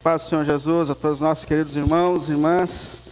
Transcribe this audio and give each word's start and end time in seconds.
Paz 0.00 0.22
do 0.22 0.28
Senhor 0.28 0.44
Jesus 0.44 0.90
a 0.90 0.94
todos 0.94 1.16
os 1.16 1.22
nossos 1.22 1.44
queridos 1.44 1.74
irmãos 1.74 2.28
irmãs. 2.28 3.02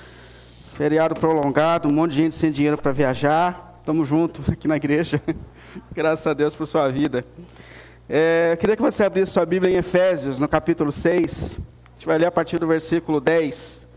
Feriado 0.74 1.16
prolongado, 1.16 1.88
um 1.88 1.92
monte 1.92 2.12
de 2.12 2.18
gente 2.18 2.36
sem 2.36 2.48
dinheiro 2.48 2.78
para 2.78 2.92
viajar. 2.92 3.76
Estamos 3.80 4.06
juntos 4.06 4.46
aqui 4.48 4.68
na 4.68 4.76
igreja. 4.76 5.20
Graças 5.92 6.24
a 6.28 6.32
Deus 6.32 6.54
por 6.54 6.64
sua 6.64 6.88
vida. 6.88 7.24
É, 8.08 8.50
eu 8.52 8.56
queria 8.56 8.76
que 8.76 8.82
você 8.82 9.02
abrisse 9.02 9.32
sua 9.32 9.44
Bíblia 9.44 9.74
em 9.74 9.78
Efésios, 9.78 10.38
no 10.38 10.46
capítulo 10.46 10.92
6. 10.92 11.58
A 11.58 11.92
gente 11.94 12.06
vai 12.06 12.18
ler 12.18 12.26
a 12.26 12.30
partir 12.30 12.60
do 12.60 12.68
versículo 12.68 13.20
10. 13.20 13.88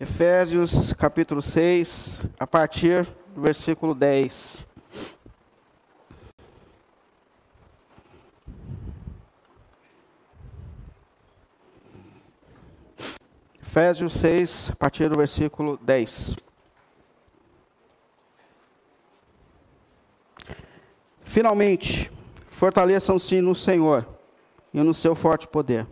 Efésios, 0.00 0.92
capítulo 0.94 1.40
6, 1.40 2.22
a 2.40 2.46
partir 2.46 3.06
do 3.36 3.40
versículo 3.40 3.94
10. 3.94 4.66
Efésios 13.76 14.12
6, 14.12 14.70
a 14.70 14.76
partir 14.76 15.08
do 15.08 15.18
versículo 15.18 15.76
10. 15.82 16.36
Finalmente, 21.24 22.08
fortaleçam-se 22.46 23.40
no 23.40 23.52
Senhor 23.52 24.06
e 24.72 24.80
no 24.80 24.94
seu 24.94 25.16
forte 25.16 25.48
poder. 25.48 25.88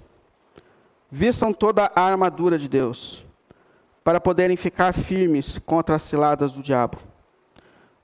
Vistam 1.10 1.52
toda 1.52 1.90
a 1.92 2.02
armadura 2.02 2.56
de 2.56 2.68
Deus, 2.68 3.26
para 4.04 4.20
poderem 4.20 4.56
ficar 4.56 4.94
firmes 4.94 5.58
contra 5.58 5.96
as 5.96 6.02
ciladas 6.02 6.52
do 6.52 6.62
diabo. 6.62 6.98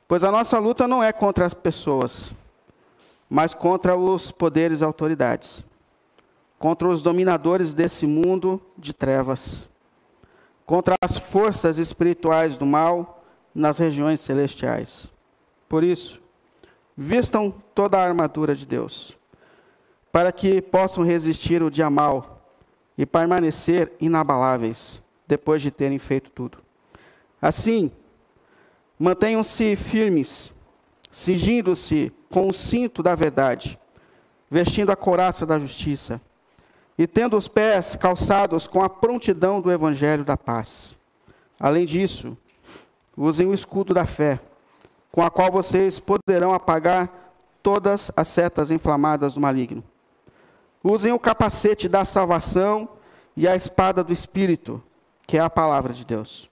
Pois 0.09 0.25
a 0.25 0.33
nossa 0.33 0.59
luta 0.59 0.89
não 0.89 1.05
é 1.05 1.13
contra 1.13 1.47
as 1.47 1.55
pessoas, 1.55 2.33
mas 3.31 3.55
contra 3.55 3.97
os 3.97 4.33
poderes 4.33 4.81
e 4.81 4.85
autoridades 4.85 5.65
contra 6.59 6.89
os 6.89 7.03
dominadores 7.03 7.73
desse 7.73 8.07
mundo 8.07 8.61
de 8.77 8.93
trevas, 8.93 9.71
contra 10.67 10.97
as 11.01 11.17
forças 11.17 11.79
espirituais 11.79 12.57
do 12.57 12.67
mal 12.67 13.23
nas 13.55 13.79
regiões 13.79 14.21
celestiais. 14.21 15.11
Por 15.69 15.85
isso, 15.85 16.21
vistam 16.97 17.55
toda 17.75 17.97
a 17.97 18.05
armadura 18.05 18.55
de 18.55 18.67
Deus, 18.67 19.17
para 20.11 20.33
que 20.33 20.61
possam 20.61 21.05
resistir 21.05 21.63
o 21.63 21.71
dia 21.71 21.89
mal 21.89 22.43
e 22.97 23.07
permanecer 23.07 23.93
inabaláveis 24.01 25.03
depois 25.27 25.63
de 25.63 25.71
terem 25.71 25.99
feito 25.99 26.31
tudo. 26.33 26.59
Assim, 27.41 27.93
mantenham-se 28.99 29.77
firmes, 29.77 30.53
cingindo-se 31.11 32.13
com 32.29 32.49
o 32.49 32.53
cinto 32.53 33.01
da 33.03 33.15
verdade, 33.15 33.79
vestindo 34.51 34.91
a 34.91 34.97
couraça 34.97 35.47
da 35.47 35.59
justiça 35.59 36.21
e 36.99 37.07
tendo 37.07 37.37
os 37.37 37.47
pés 37.47 37.95
calçados 37.95 38.67
com 38.67 38.83
a 38.83 38.91
prontidão 38.91 39.61
do 39.61 39.71
evangelho 39.71 40.25
da 40.25 40.37
paz. 40.37 40.99
Além 41.59 41.87
disso, 41.87 42.37
usem 43.17 43.47
o 43.47 43.55
escudo 43.55 43.95
da 43.95 44.05
fé, 44.05 44.41
com 45.13 45.23
a 45.23 45.31
qual 45.31 45.53
vocês 45.53 46.01
poderão 46.01 46.53
apagar 46.53 47.33
todas 47.63 48.11
as 48.17 48.27
setas 48.27 48.73
inflamadas 48.73 49.35
do 49.35 49.41
maligno. 49.41 49.85
Usem 50.83 51.13
o 51.13 51.19
capacete 51.19 51.89
da 51.89 52.05
salvação 52.05 52.89
e 53.37 53.47
a 53.47 53.55
espada 53.55 54.03
do 54.03 54.13
espírito, 54.13 54.83
que 55.27 55.39
é 55.39 55.41
a 55.41 55.51
palavra 55.51 55.93
de 55.93 56.05
Deus. 56.05 56.51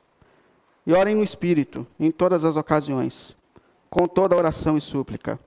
E 0.87 0.93
orem 0.93 1.17
no 1.17 1.25
espírito 1.25 1.85
em 1.99 2.13
todas 2.13 2.45
as 2.45 2.57
ocasiões, 2.57 3.37
com 3.91 4.07
toda 4.07 4.37
oração 4.37 4.77
e 4.77 4.81
súplica. 4.81 5.41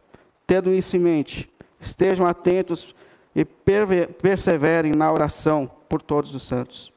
Tendo 0.46 0.74
isso 0.74 0.98
em 0.98 1.00
mente, 1.00 1.50
estejam 1.80 2.26
atentos 2.26 2.94
e 3.36 3.46
perseverem 3.46 4.94
na 4.94 5.12
oração 5.12 5.70
por 5.88 6.02
todos 6.02 6.34
os 6.36 6.44
santos. 6.44 6.92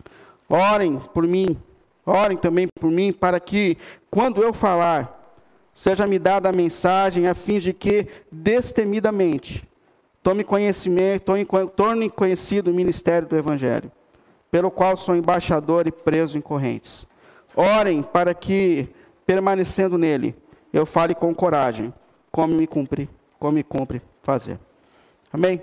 Orem 0.48 1.00
por 1.14 1.26
mim, 1.26 1.56
orem 2.04 2.36
também 2.36 2.66
por 2.78 2.90
mim, 2.90 3.12
para 3.12 3.40
que, 3.40 3.78
quando 4.10 4.42
eu 4.42 4.52
falar, 4.52 5.36
seja 5.72 6.06
me 6.06 6.18
dada 6.18 6.48
a 6.48 6.52
mensagem, 6.52 7.26
a 7.26 7.34
fim 7.34 7.58
de 7.58 7.72
que, 7.72 8.06
destemidamente, 8.30 9.66
tome 10.22 10.44
conhecimento, 10.44 11.32
torne 11.74 12.10
conhecido 12.10 12.70
o 12.70 12.74
ministério 12.74 13.26
do 13.26 13.36
Evangelho, 13.36 13.90
pelo 14.50 14.70
qual 14.70 14.96
sou 14.96 15.16
embaixador 15.16 15.86
e 15.86 15.92
preso 15.92 16.36
em 16.36 16.40
correntes. 16.40 17.06
Orem 17.56 18.02
para 18.02 18.34
que, 18.34 18.88
permanecendo 19.26 19.96
nele, 19.96 20.34
eu 20.72 20.84
fale 20.86 21.14
com 21.14 21.34
coragem, 21.34 21.92
como 22.30 22.54
me 22.54 22.66
cumpre, 22.66 23.08
como 23.38 23.52
me 23.52 23.62
cumpre 23.62 24.00
fazer. 24.22 24.58
Amém? 25.32 25.60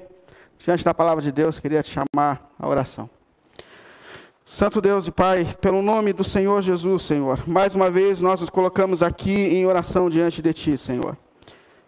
Diante 0.59 0.83
da 0.83 0.93
palavra 0.93 1.23
de 1.23 1.31
Deus, 1.31 1.57
queria 1.57 1.81
te 1.81 1.89
chamar 1.89 2.51
à 2.59 2.67
oração. 2.67 3.09
Santo 4.43 4.81
Deus 4.81 5.07
e 5.07 5.11
Pai, 5.11 5.55
pelo 5.61 5.81
nome 5.81 6.11
do 6.11 6.23
Senhor 6.23 6.61
Jesus, 6.61 7.03
Senhor, 7.03 7.41
mais 7.47 7.73
uma 7.75 7.89
vez 7.89 8.19
nós 8.19 8.41
nos 8.41 8.49
colocamos 8.49 9.01
aqui 9.01 9.31
em 9.31 9.65
oração 9.65 10.09
diante 10.09 10.41
de 10.41 10.53
Ti, 10.53 10.77
Senhor. 10.77 11.17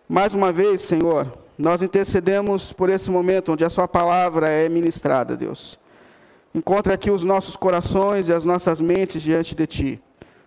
Mais 0.08 0.34
uma 0.34 0.54
vez, 0.54 0.82
Senhor, 0.82 1.28
nós 1.58 1.82
intercedemos 1.82 2.72
por 2.72 2.90
esse 2.90 3.12
momento 3.12 3.52
onde 3.52 3.66
a 3.66 3.70
Sua 3.70 3.90
palavra 3.90 4.48
é 4.48 4.70
ministrada, 4.70 5.36
Deus. 5.36 5.78
Encontre 6.56 6.94
aqui 6.94 7.12
os 7.12 7.26
nossos 7.26 7.58
corações 7.58 8.30
e 8.30 8.34
as 8.34 8.46
nossas 8.46 8.80
mentes 8.80 9.22
diante 9.22 9.54
de 9.54 9.68
Ti. 9.68 10.04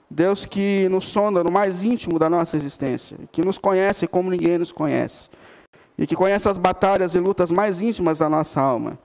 Deus 0.08 0.46
que 0.46 0.88
nos 0.88 1.04
sonda 1.04 1.44
no 1.44 1.50
mais 1.50 1.84
íntimo 1.84 2.18
da 2.18 2.30
nossa 2.30 2.56
existência, 2.56 3.18
que 3.30 3.44
nos 3.44 3.58
conhece 3.58 4.06
como 4.06 4.30
ninguém 4.30 4.56
nos 4.56 4.72
conhece 4.72 5.28
e 5.96 6.06
que 6.06 6.16
conhece 6.16 6.48
as 6.48 6.58
batalhas 6.58 7.14
e 7.14 7.18
lutas 7.18 7.50
mais 7.50 7.80
íntimas 7.80 8.18
da 8.18 8.28
nossa 8.28 8.60
alma, 8.60 8.98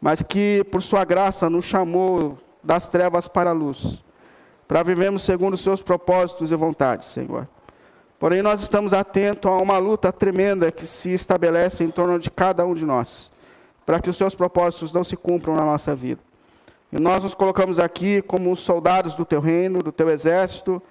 mas 0.00 0.22
que, 0.22 0.64
por 0.70 0.82
Sua 0.82 1.04
graça, 1.04 1.50
nos 1.50 1.64
chamou 1.64 2.38
das 2.62 2.88
trevas 2.88 3.26
para 3.26 3.50
a 3.50 3.52
luz, 3.52 4.02
para 4.66 4.82
vivermos 4.82 5.22
segundo 5.22 5.54
os 5.54 5.60
Seus 5.60 5.82
propósitos 5.82 6.52
e 6.52 6.56
vontades, 6.56 7.08
Senhor. 7.08 7.48
Porém, 8.18 8.42
nós 8.42 8.60
estamos 8.62 8.92
atentos 8.92 9.50
a 9.50 9.56
uma 9.56 9.78
luta 9.78 10.12
tremenda 10.12 10.70
que 10.70 10.86
se 10.86 11.10
estabelece 11.10 11.82
em 11.82 11.90
torno 11.90 12.18
de 12.18 12.30
cada 12.30 12.64
um 12.64 12.74
de 12.74 12.84
nós, 12.84 13.32
para 13.84 14.00
que 14.00 14.08
os 14.08 14.16
Seus 14.16 14.34
propósitos 14.34 14.92
não 14.92 15.02
se 15.02 15.16
cumpram 15.16 15.56
na 15.56 15.64
nossa 15.64 15.94
vida. 15.94 16.20
E 16.92 17.00
nós 17.00 17.22
nos 17.22 17.34
colocamos 17.34 17.78
aqui 17.78 18.22
como 18.22 18.54
soldados 18.54 19.14
do 19.14 19.24
Teu 19.24 19.40
reino, 19.40 19.82
do 19.82 19.92
Teu 19.92 20.10
exército, 20.10 20.82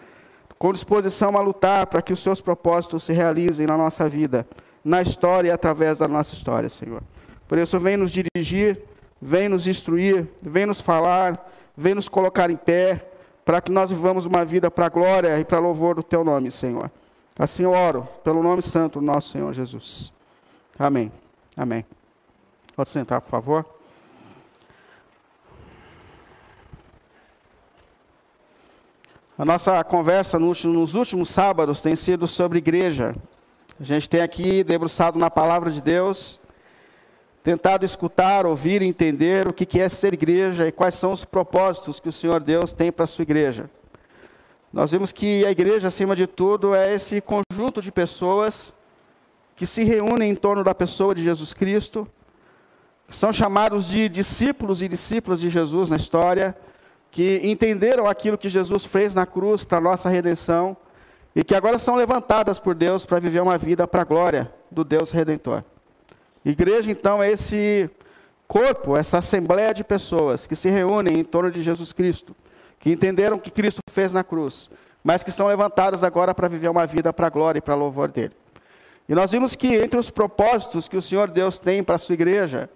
com 0.58 0.74
disposição 0.74 1.38
a 1.38 1.42
lutar 1.42 1.88
para 1.88 2.02
que 2.02 2.12
os 2.12 2.20
Seus 2.20 2.42
propósitos 2.42 3.04
se 3.04 3.14
realizem 3.14 3.66
na 3.66 3.78
nossa 3.78 4.10
vida 4.10 4.46
na 4.90 5.04
história 5.04 5.50
e 5.50 5.52
através 5.52 6.00
da 6.00 6.08
nossa 6.08 6.34
história, 6.34 6.68
Senhor. 6.68 7.04
Por 7.48 7.60
isso, 7.60 7.80
vem 7.80 7.96
nos 7.96 8.12
dirigir, 8.12 8.82
vem 9.22 9.48
nos 9.48 9.68
instruir, 9.68 10.28
vem 10.42 10.66
nos 10.66 10.82
falar, 10.82 11.48
vem 11.78 11.94
nos 11.94 12.10
colocar 12.10 12.50
em 12.50 12.58
pé, 12.58 13.08
para 13.46 13.62
que 13.62 13.72
nós 13.72 13.92
vivamos 13.92 14.26
uma 14.26 14.44
vida 14.44 14.72
para 14.72 14.88
a 14.88 14.90
glória 14.90 15.40
e 15.40 15.46
para 15.46 15.60
louvor 15.60 15.96
do 15.96 16.02
Teu 16.02 16.24
nome, 16.24 16.50
Senhor. 16.50 16.90
Assim 17.38 17.64
eu 17.64 17.72
oro, 17.72 18.08
pelo 18.24 18.42
nome 18.42 18.64
santo 18.64 19.00
do 19.00 19.06
nosso 19.06 19.30
Senhor 19.30 19.54
Jesus. 19.54 20.12
Amém. 20.78 21.12
Amém. 21.56 21.86
Pode 22.76 22.90
sentar, 22.90 23.22
por 23.22 23.30
favor. 23.30 23.66
A 29.38 29.46
nossa 29.46 29.84
conversa 29.84 30.40
nos 30.40 30.96
últimos 30.96 31.30
sábados 31.30 31.82
tem 31.82 31.96
sido 31.96 32.26
sobre 32.26 32.58
igreja, 32.58 33.16
a 33.80 33.84
gente 33.84 34.10
tem 34.10 34.22
aqui 34.22 34.62
debruçado 34.62 35.18
na 35.18 35.32
palavra 35.32 35.72
de 35.72 35.80
Deus, 35.80 36.38
tentado 37.42 37.86
escutar, 37.86 38.46
ouvir, 38.46 38.82
entender 38.82 39.48
o 39.48 39.54
que 39.54 39.80
é 39.80 39.88
ser 39.88 40.14
igreja 40.14 40.68
e 40.68 40.72
quais 40.72 40.96
são 40.96 41.14
os 41.14 41.24
propósitos 41.24 41.98
que 41.98 42.10
o 42.10 42.12
Senhor 42.12 42.42
Deus 42.42 42.74
tem 42.74 42.92
para 42.92 43.06
a 43.06 43.08
sua 43.08 43.24
igreja. 43.24 43.70
Nós 44.74 44.92
vimos 44.92 45.14
que 45.14 45.46
a 45.46 45.52
igreja, 45.52 45.88
acima 45.88 46.14
de 46.14 46.28
tudo, 46.28 46.76
é 46.76 46.94
esse 46.94 47.22
conjunto 47.22 47.82
de 47.82 47.90
pessoas 47.90 48.74
que 49.56 49.66
se 49.66 49.86
reúnem 49.86 50.32
em 50.32 50.36
torno 50.36 50.62
da 50.62 50.76
pessoa 50.76 51.16
de 51.16 51.24
Jesus 51.24 51.54
Cristo, 51.54 52.06
são 53.08 53.32
chamados 53.32 53.88
de 53.88 54.10
discípulos 54.10 54.82
e 54.82 54.90
discípulas 54.90 55.40
de 55.40 55.50
Jesus 55.50 55.90
na 55.90 55.96
história, 55.96 56.54
que 57.10 57.40
entenderam 57.44 58.08
aquilo 58.08 58.38
que 58.38 58.50
Jesus 58.50 58.86
fez 58.86 59.16
na 59.16 59.26
cruz 59.26 59.64
para 59.64 59.78
a 59.78 59.82
nossa 59.82 60.10
redenção 60.10 60.76
e 61.36 61.44
que 61.44 61.56
agora 61.56 61.78
são 61.78 61.96
levantadas 61.96 62.60
por 62.60 62.74
Deus 62.76 63.06
para 63.06 63.20
viver 63.20 63.42
uma 63.42 63.58
vida 63.58 63.88
para 63.88 64.02
a 64.02 64.06
glória 64.06 64.52
do 64.72 64.84
Deus 64.84 65.12
Redentor. 65.12 65.64
Igreja, 66.44 66.90
então, 66.90 67.22
é 67.22 67.32
esse 67.32 67.90
corpo, 68.48 68.98
essa 68.98 69.20
assembleia 69.20 69.74
de 69.74 69.84
pessoas 69.84 70.48
que 70.48 70.56
se 70.56 70.70
reúnem 70.70 71.20
em 71.20 71.24
torno 71.24 71.52
de 71.52 71.62
Jesus 71.62 71.94
Cristo, 71.94 72.36
que 72.80 72.92
entenderam 72.92 73.38
o 73.38 73.40
que 73.40 73.52
Cristo 73.52 73.82
fez 73.92 74.14
na 74.14 74.24
cruz, 74.24 74.70
mas 75.04 75.24
que 75.24 75.32
são 75.32 75.48
levantadas 75.48 76.04
agora 76.04 76.34
para 76.34 76.48
viver 76.48 76.70
uma 76.70 76.86
vida 76.86 77.14
para 77.14 77.28
a 77.28 77.30
glória 77.30 77.60
e 77.60 77.62
para 77.62 77.76
louvor 77.76 78.12
dele. 78.12 78.36
E 79.08 79.16
nós 79.16 79.32
vimos 79.32 79.56
que 79.56 79.76
entre 79.76 80.00
os 80.00 80.10
propósitos 80.10 80.88
que 80.88 80.98
o 80.98 81.02
Senhor 81.02 81.30
Deus 81.30 81.60
tem 81.60 81.84
para 81.84 81.96
a 81.96 82.00
sua 82.00 82.14
igreja, 82.14 82.70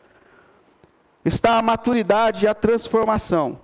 está 1.23 1.57
a 1.57 1.61
maturidade 1.61 2.45
e 2.45 2.47
a 2.47 2.53
transformação. 2.53 3.59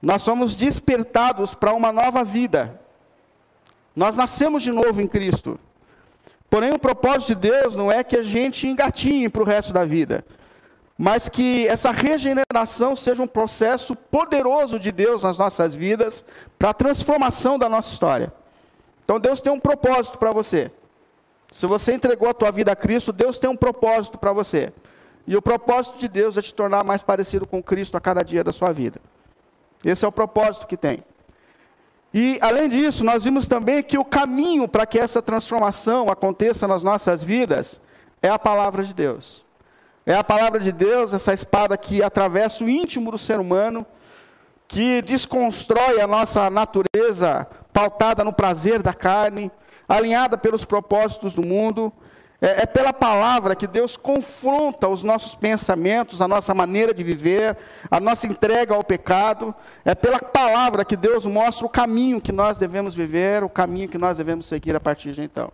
Nós 0.00 0.22
somos 0.22 0.54
despertados 0.54 1.54
para 1.54 1.72
uma 1.72 1.90
nova 1.90 2.22
vida. 2.22 2.80
Nós 3.98 4.14
nascemos 4.14 4.62
de 4.62 4.70
novo 4.70 5.02
em 5.02 5.08
Cristo. 5.08 5.58
Porém, 6.48 6.70
o 6.70 6.78
propósito 6.78 7.34
de 7.34 7.50
Deus 7.50 7.74
não 7.74 7.90
é 7.90 8.04
que 8.04 8.16
a 8.16 8.22
gente 8.22 8.68
engatinhe 8.68 9.28
para 9.28 9.42
o 9.42 9.44
resto 9.44 9.72
da 9.72 9.84
vida. 9.84 10.24
mas 11.00 11.28
que 11.28 11.66
essa 11.68 11.92
regeneração 11.92 12.96
seja 12.96 13.22
um 13.22 13.26
processo 13.26 13.94
poderoso 13.94 14.80
de 14.80 14.90
Deus 14.90 15.22
nas 15.22 15.38
nossas 15.38 15.72
vidas 15.72 16.24
para 16.58 16.70
a 16.70 16.74
transformação 16.74 17.56
da 17.56 17.68
nossa 17.68 17.92
história. 17.92 18.32
Então 19.04 19.20
Deus 19.20 19.40
tem 19.40 19.52
um 19.52 19.60
propósito 19.60 20.18
para 20.18 20.32
você. 20.32 20.72
Se 21.52 21.66
você 21.66 21.92
entregou 21.92 22.28
a 22.28 22.34
tua 22.34 22.50
vida 22.50 22.72
a 22.72 22.76
Cristo, 22.76 23.12
Deus 23.12 23.38
tem 23.38 23.48
um 23.48 23.56
propósito 23.56 24.18
para 24.18 24.32
você. 24.32 24.72
E 25.24 25.36
o 25.36 25.42
propósito 25.42 25.98
de 25.98 26.08
Deus 26.08 26.36
é 26.36 26.42
te 26.42 26.52
tornar 26.52 26.82
mais 26.82 27.00
parecido 27.00 27.46
com 27.46 27.62
Cristo 27.62 27.96
a 27.96 28.00
cada 28.00 28.24
dia 28.24 28.42
da 28.42 28.52
sua 28.52 28.72
vida. 28.72 29.00
Esse 29.84 30.04
é 30.04 30.08
o 30.08 30.12
propósito 30.12 30.66
que 30.66 30.76
tem. 30.76 31.04
E, 32.12 32.38
além 32.40 32.68
disso, 32.68 33.04
nós 33.04 33.24
vimos 33.24 33.46
também 33.46 33.82
que 33.82 33.98
o 33.98 34.04
caminho 34.04 34.66
para 34.66 34.86
que 34.86 34.98
essa 34.98 35.20
transformação 35.20 36.08
aconteça 36.08 36.66
nas 36.66 36.82
nossas 36.82 37.22
vidas 37.22 37.80
é 38.22 38.28
a 38.28 38.38
palavra 38.38 38.82
de 38.82 38.94
Deus. 38.94 39.44
É 40.06 40.14
a 40.14 40.24
palavra 40.24 40.58
de 40.58 40.72
Deus, 40.72 41.12
essa 41.12 41.34
espada 41.34 41.76
que 41.76 42.02
atravessa 42.02 42.64
o 42.64 42.68
íntimo 42.68 43.10
do 43.10 43.18
ser 43.18 43.38
humano, 43.38 43.86
que 44.66 45.02
desconstrói 45.02 46.00
a 46.00 46.06
nossa 46.06 46.48
natureza 46.48 47.46
pautada 47.72 48.24
no 48.24 48.32
prazer 48.32 48.82
da 48.82 48.94
carne, 48.94 49.50
alinhada 49.86 50.38
pelos 50.38 50.64
propósitos 50.64 51.34
do 51.34 51.42
mundo 51.42 51.92
é, 52.40 52.62
é, 52.62 52.66
pela 52.66 52.92
palavra 52.92 53.56
que 53.56 53.66
Deus 53.66 53.96
confronta 53.96 54.86
os 54.86 55.02
nossos 55.02 55.34
pensamentos, 55.34 56.22
a 56.22 56.28
nossa 56.28 56.54
maneira 56.54 56.94
de 56.94 57.02
viver, 57.02 57.56
a 57.90 57.98
nossa 57.98 58.28
entrega 58.28 58.74
ao 58.74 58.84
pecado. 58.84 59.52
É 59.84 59.94
pela 59.94 60.20
palavra 60.20 60.84
que 60.84 60.96
Deus 60.96 61.26
mostra 61.26 61.66
o 61.66 61.68
caminho 61.68 62.20
que 62.20 62.30
nós 62.30 62.56
devemos 62.56 62.94
viver, 62.94 63.42
o 63.42 63.48
caminho 63.48 63.88
que 63.88 63.98
nós 63.98 64.18
devemos 64.18 64.46
seguir 64.46 64.76
a 64.76 64.80
partir 64.80 65.12
de 65.12 65.22
então. 65.22 65.50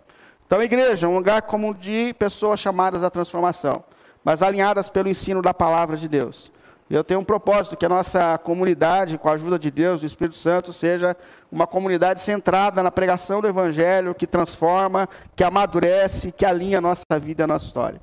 Então, 0.47 0.61
a 0.61 0.65
igreja 0.65 1.07
é 1.07 1.09
um 1.09 1.17
lugar 1.17 1.43
como 1.43 1.75
de 1.75 2.15
pessoas 2.19 2.61
chamadas 2.61 3.03
à 3.03 3.09
transformação, 3.09 3.83
mas 4.23 4.43
alinhadas 4.43 4.91
pelo 4.91 5.09
ensino 5.09 5.41
da 5.41 5.55
palavra 5.55 5.97
de 5.97 6.07
Deus. 6.07 6.53
Eu 6.91 7.03
tenho 7.03 7.21
um 7.21 7.25
propósito 7.25 7.77
que 7.77 7.87
a 7.87 7.89
nossa 7.89 8.37
comunidade, 8.37 9.17
com 9.17 9.29
a 9.29 9.33
ajuda 9.33 9.59
de 9.59 9.71
Deus, 9.71 10.03
do 10.03 10.07
Espírito 10.07 10.37
Santo, 10.37 10.73
seja 10.73 11.17
uma 11.51 11.67
comunidade 11.67 12.21
centrada 12.21 12.83
na 12.83 12.91
pregação 12.91 13.41
do 13.41 13.49
Evangelho, 13.49 14.15
que 14.15 14.27
transforma, 14.27 15.09
que 15.35 15.43
amadurece, 15.43 16.31
que 16.31 16.45
alinha 16.45 16.79
a 16.79 16.83
nossa 16.83 17.19
vida 17.19 17.43
e 17.43 17.45
a 17.45 17.47
nossa 17.47 17.65
história. 17.65 18.01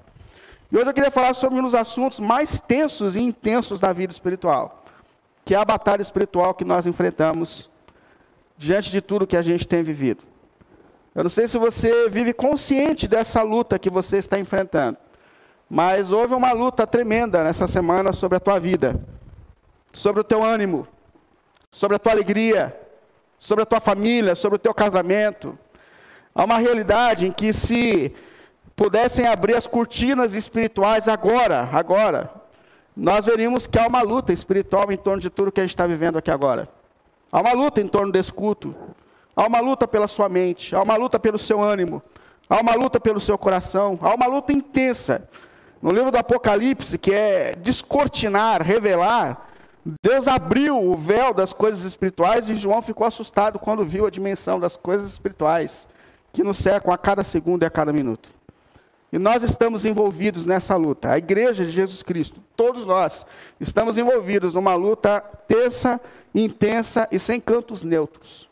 E 0.71 0.77
hoje 0.77 0.89
eu 0.89 0.93
queria 0.93 1.11
falar 1.11 1.35
sobre 1.35 1.59
um 1.59 1.63
dos 1.63 1.75
assuntos 1.75 2.19
mais 2.19 2.59
tensos 2.59 3.15
e 3.15 3.21
intensos 3.21 3.79
da 3.79 3.93
vida 3.93 4.11
espiritual, 4.11 4.83
que 5.45 5.53
é 5.53 5.57
a 5.59 5.65
batalha 5.65 6.01
espiritual 6.01 6.55
que 6.55 6.65
nós 6.65 6.87
enfrentamos 6.87 7.69
diante 8.57 8.89
de 8.89 8.99
tudo 8.99 9.27
que 9.27 9.37
a 9.37 9.41
gente 9.43 9.67
tem 9.67 9.83
vivido. 9.83 10.23
Eu 11.13 11.23
não 11.23 11.29
sei 11.29 11.47
se 11.47 11.57
você 11.57 12.09
vive 12.09 12.33
consciente 12.33 13.07
dessa 13.07 13.43
luta 13.43 13.77
que 13.77 13.89
você 13.89 14.17
está 14.17 14.39
enfrentando. 14.39 14.97
Mas 15.73 16.11
houve 16.11 16.33
uma 16.33 16.51
luta 16.51 16.85
tremenda 16.85 17.45
nessa 17.45 17.65
semana 17.65 18.11
sobre 18.11 18.35
a 18.35 18.41
tua 18.41 18.59
vida, 18.59 18.99
sobre 19.93 20.19
o 20.19 20.23
teu 20.23 20.43
ânimo, 20.43 20.85
sobre 21.71 21.95
a 21.95 21.99
tua 21.99 22.11
alegria, 22.11 22.77
sobre 23.39 23.63
a 23.63 23.65
tua 23.65 23.79
família, 23.79 24.35
sobre 24.35 24.57
o 24.57 24.59
teu 24.59 24.73
casamento. 24.73 25.57
Há 26.35 26.43
uma 26.43 26.57
realidade 26.57 27.25
em 27.25 27.31
que 27.31 27.53
se 27.53 28.13
pudessem 28.75 29.25
abrir 29.25 29.55
as 29.55 29.65
cortinas 29.65 30.35
espirituais 30.35 31.07
agora, 31.07 31.69
agora, 31.71 32.29
nós 32.93 33.25
veríamos 33.25 33.65
que 33.65 33.79
há 33.79 33.87
uma 33.87 34.01
luta 34.01 34.33
espiritual 34.33 34.91
em 34.91 34.97
torno 34.97 35.21
de 35.21 35.29
tudo 35.29 35.53
que 35.53 35.61
a 35.61 35.63
gente 35.63 35.69
está 35.69 35.87
vivendo 35.87 36.17
aqui 36.17 36.29
agora. 36.29 36.67
Há 37.31 37.39
uma 37.39 37.53
luta 37.53 37.79
em 37.79 37.87
torno 37.87 38.11
desse 38.11 38.33
culto. 38.33 38.75
Há 39.33 39.47
uma 39.47 39.61
luta 39.61 39.87
pela 39.87 40.09
sua 40.09 40.27
mente, 40.27 40.75
há 40.75 40.81
uma 40.81 40.97
luta 40.97 41.17
pelo 41.17 41.37
seu 41.37 41.61
ânimo, 41.61 42.03
há 42.49 42.59
uma 42.59 42.75
luta 42.75 42.99
pelo 42.99 43.21
seu 43.21 43.37
coração, 43.37 43.97
há 44.01 44.13
uma 44.13 44.27
luta 44.27 44.51
intensa 44.51 45.29
no 45.81 45.89
livro 45.89 46.11
do 46.11 46.17
Apocalipse, 46.17 46.97
que 46.97 47.11
é 47.11 47.55
descortinar, 47.55 48.61
revelar, 48.61 49.49
Deus 50.03 50.27
abriu 50.27 50.79
o 50.79 50.95
véu 50.95 51.33
das 51.33 51.53
coisas 51.53 51.83
espirituais 51.83 52.49
e 52.49 52.55
João 52.55 52.81
ficou 52.81 53.07
assustado 53.07 53.57
quando 53.57 53.83
viu 53.83 54.05
a 54.05 54.11
dimensão 54.11 54.59
das 54.59 54.77
coisas 54.77 55.09
espirituais 55.09 55.87
que 56.31 56.43
nos 56.43 56.57
cercam 56.57 56.93
a 56.93 56.97
cada 56.97 57.23
segundo 57.23 57.63
e 57.63 57.65
a 57.65 57.69
cada 57.69 57.91
minuto. 57.91 58.29
E 59.11 59.17
nós 59.17 59.43
estamos 59.43 59.83
envolvidos 59.83 60.45
nessa 60.45 60.75
luta. 60.75 61.11
A 61.11 61.17
igreja 61.17 61.65
de 61.65 61.71
Jesus 61.71 62.03
Cristo, 62.03 62.39
todos 62.55 62.85
nós, 62.85 63.25
estamos 63.59 63.97
envolvidos 63.97 64.53
numa 64.53 64.75
luta 64.75 65.19
terça, 65.47 65.99
intensa 66.33 67.07
e 67.11 67.19
sem 67.19 67.41
cantos 67.41 67.83
neutros. 67.83 68.47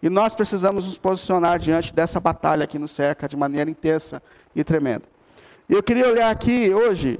E 0.00 0.08
nós 0.08 0.34
precisamos 0.34 0.84
nos 0.84 0.96
posicionar 0.96 1.58
diante 1.58 1.92
dessa 1.92 2.20
batalha 2.20 2.66
que 2.66 2.78
nos 2.78 2.92
cerca 2.92 3.26
de 3.26 3.36
maneira 3.36 3.68
intensa 3.68 4.22
e 4.54 4.62
tremenda. 4.62 5.17
Eu 5.68 5.82
queria 5.82 6.08
olhar 6.08 6.30
aqui 6.30 6.72
hoje 6.72 7.18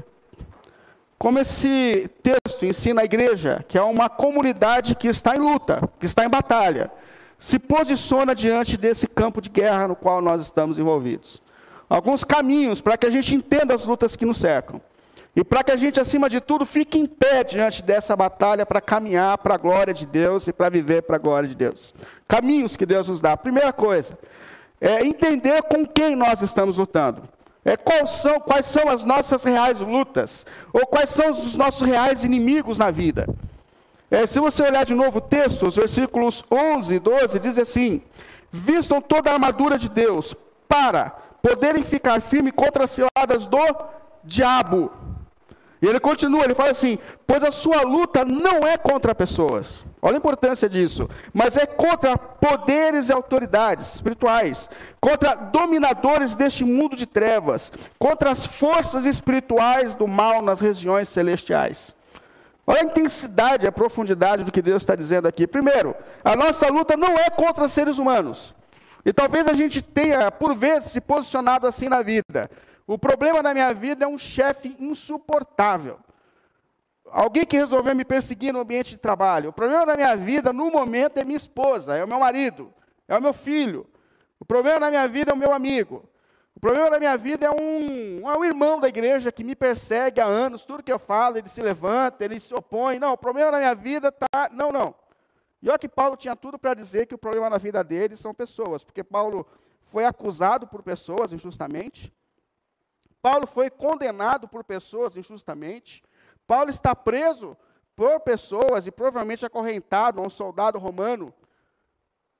como 1.18 1.38
esse 1.38 2.10
texto 2.22 2.64
ensina 2.64 3.02
a 3.02 3.04
igreja, 3.04 3.62
que 3.68 3.76
é 3.76 3.82
uma 3.82 4.08
comunidade 4.08 4.94
que 4.94 5.06
está 5.06 5.36
em 5.36 5.38
luta, 5.38 5.82
que 6.00 6.06
está 6.06 6.24
em 6.24 6.30
batalha, 6.30 6.90
se 7.38 7.58
posiciona 7.58 8.34
diante 8.34 8.78
desse 8.78 9.06
campo 9.06 9.42
de 9.42 9.50
guerra 9.50 9.88
no 9.88 9.94
qual 9.94 10.22
nós 10.22 10.40
estamos 10.40 10.78
envolvidos. 10.78 11.42
Alguns 11.90 12.24
caminhos 12.24 12.80
para 12.80 12.96
que 12.96 13.06
a 13.06 13.10
gente 13.10 13.34
entenda 13.34 13.74
as 13.74 13.84
lutas 13.84 14.16
que 14.16 14.24
nos 14.24 14.38
cercam. 14.38 14.80
E 15.36 15.44
para 15.44 15.62
que 15.62 15.72
a 15.72 15.76
gente, 15.76 16.00
acima 16.00 16.30
de 16.30 16.40
tudo, 16.40 16.64
fique 16.64 16.98
em 16.98 17.06
pé 17.06 17.44
diante 17.44 17.82
dessa 17.82 18.16
batalha 18.16 18.64
para 18.64 18.80
caminhar 18.80 19.36
para 19.38 19.56
a 19.56 19.58
glória 19.58 19.92
de 19.92 20.06
Deus 20.06 20.46
e 20.48 20.54
para 20.54 20.70
viver 20.70 21.02
para 21.02 21.16
a 21.16 21.18
glória 21.18 21.48
de 21.48 21.54
Deus. 21.54 21.94
Caminhos 22.26 22.76
que 22.76 22.86
Deus 22.86 23.08
nos 23.08 23.20
dá. 23.20 23.36
Primeira 23.36 23.74
coisa, 23.74 24.18
é 24.80 25.04
entender 25.04 25.62
com 25.64 25.86
quem 25.86 26.16
nós 26.16 26.40
estamos 26.40 26.78
lutando. 26.78 27.22
É, 27.64 27.76
quais, 27.76 28.10
são, 28.10 28.40
quais 28.40 28.66
são 28.66 28.88
as 28.88 29.04
nossas 29.04 29.44
reais 29.44 29.80
lutas? 29.80 30.46
Ou 30.72 30.86
quais 30.86 31.10
são 31.10 31.30
os 31.30 31.56
nossos 31.56 31.86
reais 31.86 32.24
inimigos 32.24 32.78
na 32.78 32.90
vida? 32.90 33.28
É, 34.10 34.24
se 34.24 34.40
você 34.40 34.62
olhar 34.62 34.86
de 34.86 34.94
novo 34.94 35.18
o 35.18 35.22
texto, 35.22 35.66
os 35.66 35.76
versículos 35.76 36.42
11 36.50 36.94
e 36.94 36.98
12, 36.98 37.38
diz 37.38 37.58
assim: 37.58 38.00
Vistam 38.50 39.00
toda 39.00 39.30
a 39.30 39.34
armadura 39.34 39.76
de 39.76 39.88
Deus 39.88 40.34
para 40.66 41.10
poderem 41.42 41.84
ficar 41.84 42.20
firmes 42.22 42.54
contra 42.54 42.84
as 42.84 42.90
ciladas 42.90 43.46
do 43.46 43.58
diabo. 44.24 44.90
E 45.80 45.86
ele 45.86 46.00
continua, 46.00 46.44
ele 46.44 46.54
fala 46.54 46.70
assim: 46.70 46.98
Pois 47.26 47.44
a 47.44 47.50
sua 47.50 47.82
luta 47.82 48.24
não 48.24 48.66
é 48.66 48.76
contra 48.76 49.14
pessoas. 49.14 49.84
Olha 50.02 50.16
a 50.16 50.18
importância 50.18 50.68
disso. 50.68 51.08
Mas 51.32 51.56
é 51.56 51.66
contra 51.66 52.16
poderes 52.16 53.08
e 53.08 53.12
autoridades 53.12 53.94
espirituais, 53.94 54.68
contra 55.00 55.34
dominadores 55.34 56.34
deste 56.34 56.64
mundo 56.64 56.96
de 56.96 57.06
trevas, 57.06 57.72
contra 57.98 58.30
as 58.30 58.46
forças 58.46 59.04
espirituais 59.04 59.94
do 59.94 60.06
mal 60.06 60.42
nas 60.42 60.60
regiões 60.60 61.08
celestiais. 61.08 61.94
Olha 62.66 62.82
a 62.82 62.84
intensidade, 62.84 63.66
a 63.66 63.72
profundidade 63.72 64.44
do 64.44 64.52
que 64.52 64.60
Deus 64.60 64.82
está 64.82 64.94
dizendo 64.94 65.26
aqui. 65.26 65.46
Primeiro, 65.46 65.94
a 66.22 66.36
nossa 66.36 66.68
luta 66.68 66.96
não 66.96 67.16
é 67.16 67.30
contra 67.30 67.66
seres 67.66 67.96
humanos. 67.96 68.54
E 69.06 69.12
talvez 69.12 69.48
a 69.48 69.54
gente 69.54 69.80
tenha, 69.80 70.30
por 70.30 70.54
vezes, 70.54 70.92
se 70.92 71.00
posicionado 71.00 71.66
assim 71.66 71.88
na 71.88 72.02
vida. 72.02 72.50
O 72.88 72.96
problema 72.96 73.42
da 73.42 73.52
minha 73.52 73.74
vida 73.74 74.06
é 74.06 74.08
um 74.08 74.16
chefe 74.16 74.74
insuportável. 74.80 76.00
Alguém 77.10 77.44
que 77.44 77.58
resolveu 77.58 77.94
me 77.94 78.02
perseguir 78.02 78.50
no 78.50 78.60
ambiente 78.60 78.92
de 78.92 78.96
trabalho. 78.96 79.50
O 79.50 79.52
problema 79.52 79.84
da 79.84 79.94
minha 79.94 80.16
vida, 80.16 80.54
no 80.54 80.70
momento, 80.70 81.18
é 81.18 81.24
minha 81.24 81.36
esposa, 81.36 81.98
é 81.98 82.02
o 82.02 82.08
meu 82.08 82.18
marido, 82.18 82.72
é 83.06 83.14
o 83.14 83.20
meu 83.20 83.34
filho. 83.34 83.86
O 84.40 84.44
problema 84.46 84.80
da 84.80 84.88
minha 84.88 85.06
vida 85.06 85.32
é 85.32 85.34
o 85.34 85.36
meu 85.36 85.52
amigo. 85.52 86.08
O 86.56 86.60
problema 86.60 86.88
da 86.88 86.98
minha 86.98 87.14
vida 87.18 87.44
é 87.44 87.50
um, 87.50 88.26
é 88.26 88.38
um 88.38 88.42
irmão 88.42 88.80
da 88.80 88.88
igreja 88.88 89.30
que 89.30 89.44
me 89.44 89.54
persegue 89.54 90.18
há 90.18 90.24
anos. 90.24 90.64
Tudo 90.64 90.82
que 90.82 90.90
eu 90.90 90.98
falo, 90.98 91.36
ele 91.36 91.48
se 91.48 91.60
levanta, 91.60 92.24
ele 92.24 92.40
se 92.40 92.54
opõe. 92.54 92.98
Não, 92.98 93.12
o 93.12 93.18
problema 93.18 93.52
da 93.52 93.58
minha 93.58 93.74
vida 93.74 94.08
está. 94.08 94.48
Não, 94.50 94.72
não. 94.72 94.94
E 95.60 95.68
olha 95.68 95.78
que 95.78 95.90
Paulo 95.90 96.16
tinha 96.16 96.34
tudo 96.34 96.58
para 96.58 96.72
dizer 96.72 97.04
que 97.04 97.14
o 97.14 97.18
problema 97.18 97.50
na 97.50 97.58
vida 97.58 97.84
dele 97.84 98.16
são 98.16 98.32
pessoas, 98.32 98.82
porque 98.82 99.04
Paulo 99.04 99.46
foi 99.82 100.06
acusado 100.06 100.66
por 100.66 100.82
pessoas 100.82 101.34
injustamente. 101.34 102.10
Paulo 103.30 103.46
foi 103.46 103.68
condenado 103.68 104.48
por 104.48 104.64
pessoas 104.64 105.14
injustamente. 105.14 106.02
Paulo 106.46 106.70
está 106.70 106.96
preso 106.96 107.54
por 107.94 108.20
pessoas 108.20 108.86
e 108.86 108.90
provavelmente 108.90 109.44
acorrentado 109.44 110.18
a 110.18 110.26
um 110.26 110.30
soldado 110.30 110.78
romano. 110.78 111.34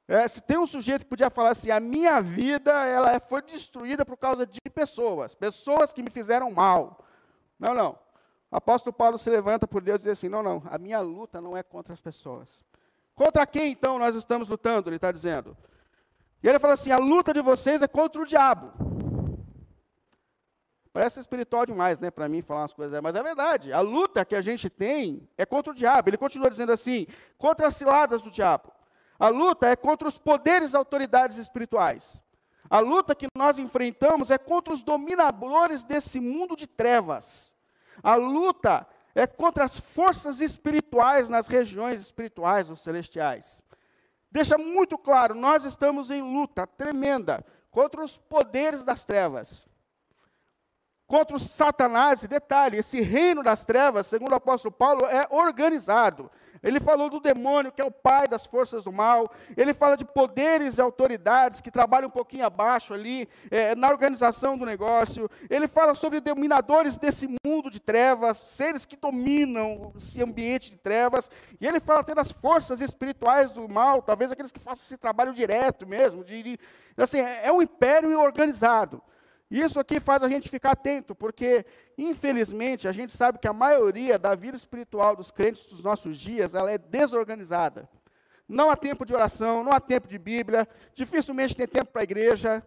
É, 0.07 0.27
se 0.27 0.41
tem 0.41 0.57
um 0.57 0.65
sujeito 0.65 1.03
que 1.03 1.11
podia 1.11 1.29
falar 1.29 1.51
assim, 1.51 1.71
a 1.71 1.79
minha 1.79 2.23
vida 2.23 2.73
ela 2.87 3.13
é, 3.13 3.21
foi 3.21 3.43
destruída 3.43 4.03
por 4.03 4.17
causa 4.17 4.47
de 4.47 4.59
pessoas, 4.75 5.35
pessoas 5.35 5.93
que 5.93 6.03
me 6.03 6.09
fizeram 6.09 6.51
mal. 6.51 7.05
Não, 7.59 7.75
não. 7.75 7.99
O 8.51 8.57
apóstolo 8.57 8.95
Paulo 8.95 9.19
se 9.19 9.29
levanta 9.29 9.69
por 9.69 9.83
Deus 9.83 10.01
e 10.01 10.05
diz 10.05 10.13
assim: 10.13 10.31
não, 10.31 10.43
não, 10.43 10.63
a 10.71 10.79
minha 10.79 11.01
luta 11.01 11.39
não 11.39 11.55
é 11.55 11.63
contra 11.63 11.93
as 11.93 12.01
pessoas. 12.01 12.65
Contra 13.15 13.47
quem 13.47 13.73
então 13.73 13.99
nós 13.99 14.17
estamos 14.17 14.49
lutando? 14.49 14.89
Ele 14.89 14.97
está 14.97 15.13
dizendo. 15.13 15.55
E 16.43 16.49
ele 16.49 16.59
fala 16.59 16.73
assim: 16.73 16.91
a 16.91 16.97
luta 16.97 17.35
de 17.35 17.43
vocês 17.43 17.83
é 17.83 17.87
contra 17.87 18.23
o 18.23 18.25
diabo. 18.25 18.73
Parece 20.99 21.21
espiritual 21.21 21.65
demais, 21.65 22.01
né, 22.01 22.11
para 22.11 22.29
mim 22.29 22.43
falar 22.43 22.63
umas 22.63 22.75
coisas, 22.75 23.01
mas 23.01 23.15
é 23.15 23.23
verdade. 23.23 23.73
A 23.73 23.79
luta 23.79 24.25
que 24.25 24.35
a 24.35 24.41
gente 24.41 24.69
tem 24.69 25.29
é 25.39 25.47
contra 25.47 25.73
o 25.73 25.77
diabo. 25.77 26.11
Ele 26.11 26.17
continua 26.17 26.51
dizendo 26.51 26.73
assim: 26.73 27.07
contra 27.39 27.69
as 27.69 27.77
ciladas 27.77 28.25
do 28.25 28.33
diabo. 28.33 28.73
A 29.17 29.29
luta 29.29 29.69
é 29.69 29.77
contra 29.77 30.09
os 30.09 30.19
poderes 30.19 30.73
e 30.73 30.77
autoridades 30.77 31.37
espirituais. 31.37 32.21
A 32.69 32.81
luta 32.81 33.15
que 33.15 33.29
nós 33.37 33.61
enfrentamos 33.61 34.33
é 34.33 34.39
contra 34.39 34.75
os 34.75 34.83
dominadores 34.83 35.85
desse 35.85 36.19
mundo 36.19 36.57
de 36.57 36.67
trevas. 36.67 37.53
A 38.03 38.17
luta 38.17 38.85
é 39.15 39.25
contra 39.25 39.63
as 39.63 39.79
forças 39.79 40.41
espirituais 40.41 41.29
nas 41.29 41.47
regiões 41.47 42.01
espirituais, 42.01 42.71
os 42.71 42.81
celestiais. 42.81 43.63
Deixa 44.33 44.59
muito 44.59 44.99
claro, 44.99 45.37
nós 45.37 45.65
estamos 45.65 46.11
em 46.11 46.21
luta 46.21 46.67
tremenda 46.67 47.47
contra 47.71 48.03
os 48.03 48.19
poderes 48.19 48.83
das 48.83 49.05
trevas 49.05 49.68
contra 51.09 51.35
o 51.35 51.41
Satanás. 51.41 52.23
E 52.23 52.29
detalhe, 52.29 52.77
esse 52.77 53.01
reino 53.01 53.43
das 53.43 53.65
trevas, 53.65 54.07
segundo 54.07 54.33
o 54.33 54.37
apóstolo 54.37 54.73
Paulo, 54.73 55.07
é 55.07 55.27
organizado. 55.31 56.31
Ele 56.63 56.81
falou 56.81 57.09
do 57.09 57.21
demônio, 57.21 57.71
que 57.71 57.81
é 57.81 57.85
o 57.85 57.91
pai 57.91 58.27
das 58.27 58.45
forças 58.45 58.85
do 58.85 58.93
mal. 58.93 59.31
Ele 59.57 59.73
fala 59.73 59.97
de 59.97 60.05
poderes 60.05 60.77
e 60.77 60.81
autoridades 60.81 61.61
que 61.61 61.71
trabalham 61.71 62.09
um 62.09 62.13
pouquinho 62.13 62.45
abaixo 62.45 62.93
ali, 62.93 63.29
é, 63.51 63.75
na 63.75 63.89
organização 63.89 64.59
do 64.59 64.67
negócio. 64.67 65.31
Ele 65.49 65.69
fala 65.69 65.95
sobre 65.95 66.21
dominadores 66.21 66.97
desse 66.97 67.29
mundo 67.47 67.71
de 67.71 67.81
trevas, 67.81 68.39
seres 68.39 68.85
que 68.85 68.97
dominam 68.97 69.93
esse 69.97 70.23
ambiente 70.23 70.71
de 70.71 70.77
trevas. 70.77 71.31
E 71.61 71.67
ele 71.67 71.81
fala 71.81 72.01
até 72.01 72.15
das 72.15 72.33
forças 72.33 72.81
espirituais 72.81 73.53
do 73.53 73.69
mal, 73.69 74.03
talvez 74.03 74.33
aqueles 74.33 74.53
que 74.53 74.59
façam 74.59 74.85
esse 74.85 74.99
trabalho 74.99 75.33
direto 75.33 75.87
mesmo. 75.87 76.25
De, 76.25 76.43
de 76.43 76.59
assim, 76.97 77.21
é, 77.21 77.47
é 77.47 77.53
um 77.53 77.63
império 77.63 78.19
organizado. 78.21 79.01
Isso 79.51 79.81
aqui 79.81 79.99
faz 79.99 80.23
a 80.23 80.29
gente 80.29 80.51
ficar 80.51 80.73
atento, 80.73 81.15
porque, 81.15 81.65
infelizmente, 81.97 82.87
a 82.87 82.93
gente 82.93 83.17
sabe 83.17 83.39
que 83.39 83.49
a 83.49 83.53
maioria 83.53 84.19
da 84.19 84.35
vida 84.35 84.57
espiritual 84.57 85.17
dos 85.17 85.31
crentes 85.31 85.67
dos 85.67 85.83
nossos 85.83 86.19
dias, 86.19 86.55
ela 86.55 86.71
é 86.71 86.77
desorganizada. 86.77 87.89
Não 88.47 88.71
há 88.71 88.77
tempo 88.77 89.07
de 89.07 89.15
oração, 89.15 89.65
não 89.65 89.73
há 89.73 89.81
tempo 89.81 90.07
de 90.07 90.19
Bíblia, 90.19 90.69
dificilmente 90.95 91.57
tem 91.57 91.67
tempo 91.67 91.91
para 91.91 92.03
a 92.03 92.05
igreja. 92.05 92.67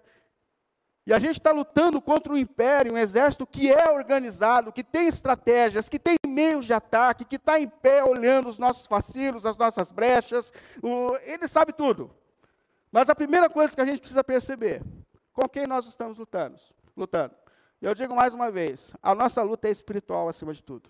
E 1.05 1.13
a 1.13 1.19
gente 1.19 1.39
está 1.39 1.51
lutando 1.51 2.01
contra 2.01 2.33
um 2.33 2.37
império, 2.37 2.93
um 2.93 2.97
exército 2.97 3.45
que 3.45 3.71
é 3.71 3.91
organizado, 3.91 4.71
que 4.71 4.83
tem 4.83 5.07
estratégias, 5.07 5.87
que 5.87 5.99
tem 5.99 6.15
meios 6.27 6.65
de 6.65 6.73
ataque, 6.73 7.25
que 7.25 7.35
está 7.35 7.59
em 7.59 7.67
pé 7.67 8.03
olhando 8.03 8.49
os 8.49 8.57
nossos 8.57 8.87
vacilos, 8.87 9.45
as 9.45 9.57
nossas 9.57 9.91
brechas. 9.91 10.51
O, 10.81 11.15
ele 11.25 11.47
sabe 11.47 11.73
tudo. 11.73 12.11
Mas 12.91 13.09
a 13.09 13.15
primeira 13.15 13.49
coisa 13.49 13.75
que 13.75 13.81
a 13.81 13.85
gente 13.85 13.99
precisa 13.99 14.23
perceber 14.23 14.81
com 15.33 15.47
quem 15.47 15.67
nós 15.67 15.85
estamos 15.85 16.17
lutando? 16.17 16.57
lutando? 16.95 17.35
Eu 17.81 17.95
digo 17.95 18.15
mais 18.15 18.33
uma 18.33 18.51
vez, 18.51 18.93
a 19.01 19.15
nossa 19.15 19.41
luta 19.41 19.67
é 19.67 19.71
espiritual 19.71 20.29
acima 20.29 20.53
de 20.53 20.61
tudo. 20.61 20.89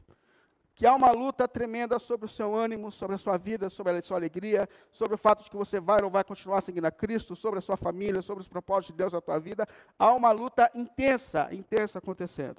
Que 0.73 0.85
há 0.85 0.93
uma 0.93 1.11
luta 1.11 1.47
tremenda 1.47 1.99
sobre 1.99 2.25
o 2.25 2.29
seu 2.29 2.53
ânimo, 2.53 2.91
sobre 2.91 3.15
a 3.15 3.17
sua 3.17 3.37
vida, 3.37 3.69
sobre 3.69 3.93
a 3.93 4.01
sua 4.01 4.17
alegria, 4.17 4.67
sobre 4.91 5.15
o 5.15 5.17
fato 5.17 5.43
de 5.43 5.49
que 5.49 5.55
você 5.55 5.79
vai 5.79 6.01
ou 6.01 6.09
vai 6.09 6.23
continuar 6.23 6.61
seguindo 6.61 6.85
a 6.85 6.91
Cristo, 6.91 7.35
sobre 7.35 7.59
a 7.59 7.61
sua 7.61 7.77
família, 7.77 8.21
sobre 8.21 8.41
os 8.41 8.47
propósitos 8.47 8.93
de 8.93 8.97
Deus 8.97 9.13
na 9.13 9.21
tua 9.21 9.39
vida. 9.39 9.67
Há 9.97 10.11
uma 10.13 10.31
luta 10.31 10.69
intensa, 10.73 11.47
intensa 11.51 11.99
acontecendo. 11.99 12.57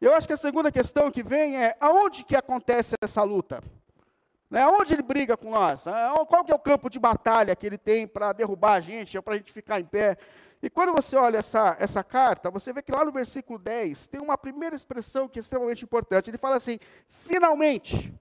Eu 0.00 0.12
acho 0.14 0.26
que 0.26 0.32
a 0.32 0.38
segunda 0.38 0.72
questão 0.72 1.10
que 1.10 1.22
vem 1.22 1.56
é, 1.56 1.76
aonde 1.80 2.24
que 2.24 2.36
acontece 2.36 2.94
essa 3.00 3.22
luta? 3.22 3.62
Né? 4.50 4.66
Onde 4.66 4.92
ele 4.92 5.02
briga 5.02 5.36
com 5.36 5.50
nós? 5.50 5.84
Qual 6.28 6.44
que 6.44 6.52
é 6.52 6.54
o 6.54 6.58
campo 6.58 6.90
de 6.90 6.98
batalha 6.98 7.56
que 7.56 7.66
ele 7.66 7.78
tem 7.78 8.06
para 8.06 8.32
derrubar 8.32 8.74
a 8.74 8.80
gente, 8.80 9.16
ou 9.16 9.22
para 9.22 9.34
a 9.34 9.36
gente 9.36 9.52
ficar 9.52 9.80
em 9.80 9.84
pé? 9.84 10.18
E 10.64 10.70
quando 10.70 10.94
você 10.94 11.14
olha 11.14 11.36
essa, 11.36 11.76
essa 11.78 12.02
carta, 12.02 12.50
você 12.50 12.72
vê 12.72 12.80
que 12.80 12.90
lá 12.90 13.04
no 13.04 13.12
versículo 13.12 13.58
10 13.58 14.06
tem 14.06 14.18
uma 14.18 14.38
primeira 14.38 14.74
expressão 14.74 15.28
que 15.28 15.38
é 15.38 15.42
extremamente 15.42 15.84
importante. 15.84 16.30
Ele 16.30 16.38
fala 16.38 16.56
assim: 16.56 16.78
finalmente. 17.06 18.18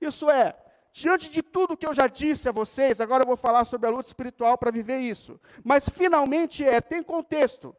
Isso 0.00 0.28
é, 0.28 0.56
diante 0.92 1.30
de 1.30 1.44
tudo 1.44 1.76
que 1.76 1.86
eu 1.86 1.94
já 1.94 2.08
disse 2.08 2.48
a 2.48 2.52
vocês, 2.52 3.00
agora 3.00 3.22
eu 3.22 3.26
vou 3.26 3.36
falar 3.36 3.64
sobre 3.64 3.86
a 3.86 3.90
luta 3.90 4.08
espiritual 4.08 4.58
para 4.58 4.72
viver 4.72 4.98
isso. 4.98 5.40
Mas 5.62 5.88
finalmente 5.88 6.64
é, 6.64 6.80
tem 6.80 7.04
contexto. 7.04 7.72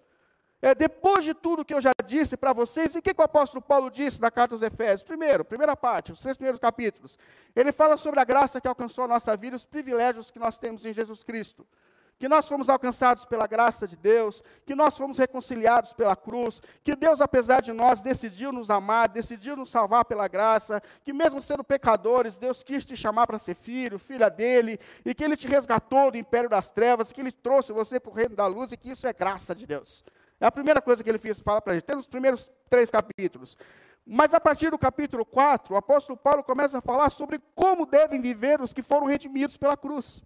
É, 0.62 0.74
depois 0.74 1.26
de 1.26 1.34
tudo 1.34 1.66
que 1.66 1.74
eu 1.74 1.82
já 1.82 1.92
disse 2.06 2.38
para 2.38 2.54
vocês, 2.54 2.96
e 2.96 3.00
o 3.00 3.02
que, 3.02 3.14
que, 3.14 3.22
o 3.22 3.26
apóstolo 3.26 3.62
Paulo 3.62 3.92
disse 3.92 4.22
na 4.22 4.32
carta 4.32 4.56
aos 4.56 4.62
Efésios? 4.62 5.04
Primeiro, 5.04 5.44
primeira 5.44 5.76
parte, 5.76 6.14
os 6.14 6.20
três 6.20 6.38
primeiros 6.38 6.62
capítulos. 6.62 7.20
Ele 7.54 7.74
fala 7.74 7.98
sobre 7.98 8.22
a 8.22 8.24
graça 8.24 8.62
que 8.62 8.70
alcançou 8.70 9.04
a 9.04 9.08
nossa 9.10 9.36
vida, 9.36 9.58
os 9.58 9.66
privilégios 9.66 10.32
que 10.32 10.40
nós 10.40 10.58
temos 10.58 10.86
em 10.86 10.94
Jesus 10.94 11.26
Cristo 11.26 11.68
que 12.18 12.28
nós 12.28 12.48
fomos 12.48 12.70
alcançados 12.70 13.26
pela 13.26 13.48
graça 13.48 13.88
de 13.88 13.96
Deus, 13.96 14.42
que 14.66 14.76
nós 14.76 14.98
fomos 14.98 15.18
reconciliados 15.18 15.94
pela 15.94 16.16
cruz, 16.16 16.62
que 16.84 16.96
Deus, 16.96 17.22
apesar 17.22 17.62
de 17.62 17.72
nós, 17.72 18.02
decidiu 18.02 18.52
nos 18.52 18.70
amar, 18.70 19.10
decidiu 19.10 19.56
nos 19.56 19.70
salvar 19.70 20.06
pela 20.06 20.28
graça, 20.28 20.82
que 21.04 21.14
mesmo 21.14 21.42
sendo 21.42 21.64
pecadores, 21.64 22.38
Deus 22.38 22.64
quis 22.64 22.84
te 22.84 22.96
chamar 22.96 23.28
para 23.28 23.40
ser 23.40 23.56
filho, 23.56 24.00
filha 24.00 24.30
dele, 24.30 24.80
e 25.06 25.14
que 25.14 25.24
Ele 25.24 25.38
te 25.38 25.48
resgatou 25.48 26.12
do 26.12 26.18
império 26.18 26.50
das 26.50 26.72
trevas, 26.72 27.12
que 27.12 27.22
Ele 27.22 27.32
trouxe 27.32 27.72
você 27.72 28.00
para 28.00 28.12
o 28.12 28.16
reino 28.16 28.36
da 28.36 28.48
luz 28.48 28.72
e 28.72 28.78
que 28.78 28.92
isso 28.92 29.08
é 29.08 29.14
graça 29.14 29.54
de 29.54 29.66
Deus. 29.66 30.04
É 30.40 30.46
a 30.46 30.52
primeira 30.52 30.82
coisa 30.82 31.04
que 31.04 31.10
ele 31.10 31.18
fez, 31.18 31.40
fala 31.40 31.62
para 31.62 31.74
a 31.74 31.76
gente. 31.76 31.86
Tem 31.86 31.98
os 31.98 32.08
primeiros 32.08 32.52
três 32.70 32.92
capítulos. 32.92 33.58
Mas 34.06 34.34
a 34.34 34.40
partir 34.40 34.70
do 34.70 34.78
capítulo 34.78 35.26
4, 35.26 35.74
o 35.74 35.78
apóstolo 35.78 36.18
Paulo 36.18 36.44
começa 36.44 36.78
a 36.78 36.82
falar 36.82 37.10
sobre 37.10 37.42
como 37.56 37.86
devem 37.86 38.22
viver 38.22 38.62
os 38.62 38.72
que 38.72 38.84
foram 38.84 39.08
redimidos 39.08 39.58
pela 39.58 39.76
cruz. 39.76 40.24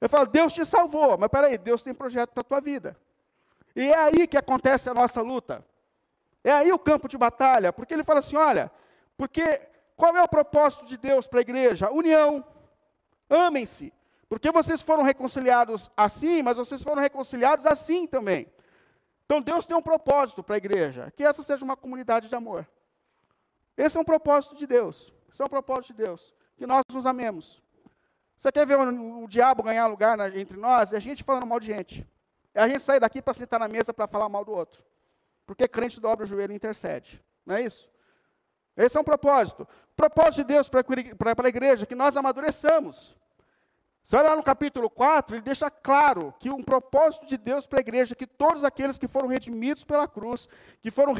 Eu 0.00 0.08
falo, 0.08 0.26
Deus 0.26 0.52
te 0.52 0.64
salvou, 0.64 1.18
mas 1.18 1.28
peraí, 1.28 1.58
Deus 1.58 1.82
tem 1.82 1.92
projeto 1.92 2.30
para 2.30 2.40
a 2.40 2.44
tua 2.44 2.60
vida. 2.60 2.96
E 3.76 3.88
é 3.88 3.96
aí 3.96 4.26
que 4.26 4.36
acontece 4.36 4.88
a 4.88 4.94
nossa 4.94 5.20
luta. 5.20 5.64
É 6.42 6.50
aí 6.50 6.72
o 6.72 6.78
campo 6.78 7.06
de 7.06 7.18
batalha, 7.18 7.72
porque 7.72 7.92
ele 7.92 8.02
fala 8.02 8.20
assim: 8.20 8.36
olha, 8.36 8.70
porque 9.16 9.44
qual 9.96 10.16
é 10.16 10.22
o 10.22 10.28
propósito 10.28 10.86
de 10.86 10.96
Deus 10.96 11.26
para 11.26 11.40
a 11.40 11.42
igreja? 11.42 11.90
União. 11.90 12.44
Amem-se. 13.28 13.92
Porque 14.28 14.50
vocês 14.50 14.80
foram 14.80 15.02
reconciliados 15.02 15.90
assim, 15.96 16.42
mas 16.42 16.56
vocês 16.56 16.82
foram 16.82 17.02
reconciliados 17.02 17.66
assim 17.66 18.06
também. 18.06 18.50
Então 19.26 19.42
Deus 19.42 19.66
tem 19.66 19.76
um 19.76 19.82
propósito 19.82 20.42
para 20.42 20.54
a 20.54 20.58
igreja, 20.58 21.12
que 21.16 21.22
essa 21.22 21.42
seja 21.42 21.64
uma 21.64 21.76
comunidade 21.76 22.28
de 22.28 22.34
amor. 22.34 22.66
Esse 23.76 23.96
é 23.96 24.00
um 24.00 24.04
propósito 24.04 24.54
de 24.54 24.66
Deus. 24.66 25.14
Esse 25.32 25.42
é 25.42 25.44
um 25.44 25.48
propósito 25.48 25.94
de 25.94 26.04
Deus. 26.04 26.34
Que 26.56 26.66
nós 26.66 26.82
nos 26.92 27.06
amemos. 27.06 27.62
Você 28.40 28.50
quer 28.50 28.66
ver 28.66 28.78
o, 28.78 29.24
o 29.24 29.28
diabo 29.28 29.62
ganhar 29.62 29.86
lugar 29.86 30.16
na, 30.16 30.28
entre 30.34 30.56
nós? 30.56 30.94
É 30.94 30.96
a 30.96 31.00
gente 31.00 31.22
falando 31.22 31.44
mal 31.44 31.60
de 31.60 31.66
gente. 31.66 32.08
É 32.54 32.62
a 32.62 32.66
gente 32.66 32.80
sair 32.80 32.98
daqui 32.98 33.20
para 33.20 33.34
sentar 33.34 33.60
na 33.60 33.68
mesa 33.68 33.92
para 33.92 34.06
falar 34.06 34.30
mal 34.30 34.46
do 34.46 34.52
outro. 34.52 34.82
Porque 35.44 35.68
crente 35.68 36.00
dobra 36.00 36.24
o 36.24 36.26
joelho 36.26 36.50
e 36.54 36.56
intercede. 36.56 37.22
Não 37.44 37.56
é 37.56 37.60
isso? 37.60 37.90
Esse 38.74 38.96
é 38.96 39.00
um 39.00 39.04
propósito. 39.04 39.68
Propósito 39.94 40.36
de 40.36 40.44
Deus 40.44 40.70
para 40.70 40.80
a 40.80 41.48
igreja 41.50 41.84
que 41.84 41.94
nós 41.94 42.16
amadureçamos. 42.16 43.14
Você 44.02 44.16
olha 44.16 44.30
lá 44.30 44.36
no 44.36 44.42
capítulo 44.42 44.88
4, 44.88 45.36
ele 45.36 45.42
deixa 45.42 45.70
claro 45.70 46.32
que 46.40 46.48
um 46.48 46.62
propósito 46.62 47.26
de 47.26 47.36
Deus 47.36 47.66
para 47.66 47.80
a 47.80 47.82
igreja 47.82 48.14
que 48.14 48.26
todos 48.26 48.64
aqueles 48.64 48.96
que 48.96 49.06
foram 49.06 49.28
redimidos 49.28 49.84
pela 49.84 50.08
cruz, 50.08 50.48
que 50.80 50.90
foram 50.90 51.12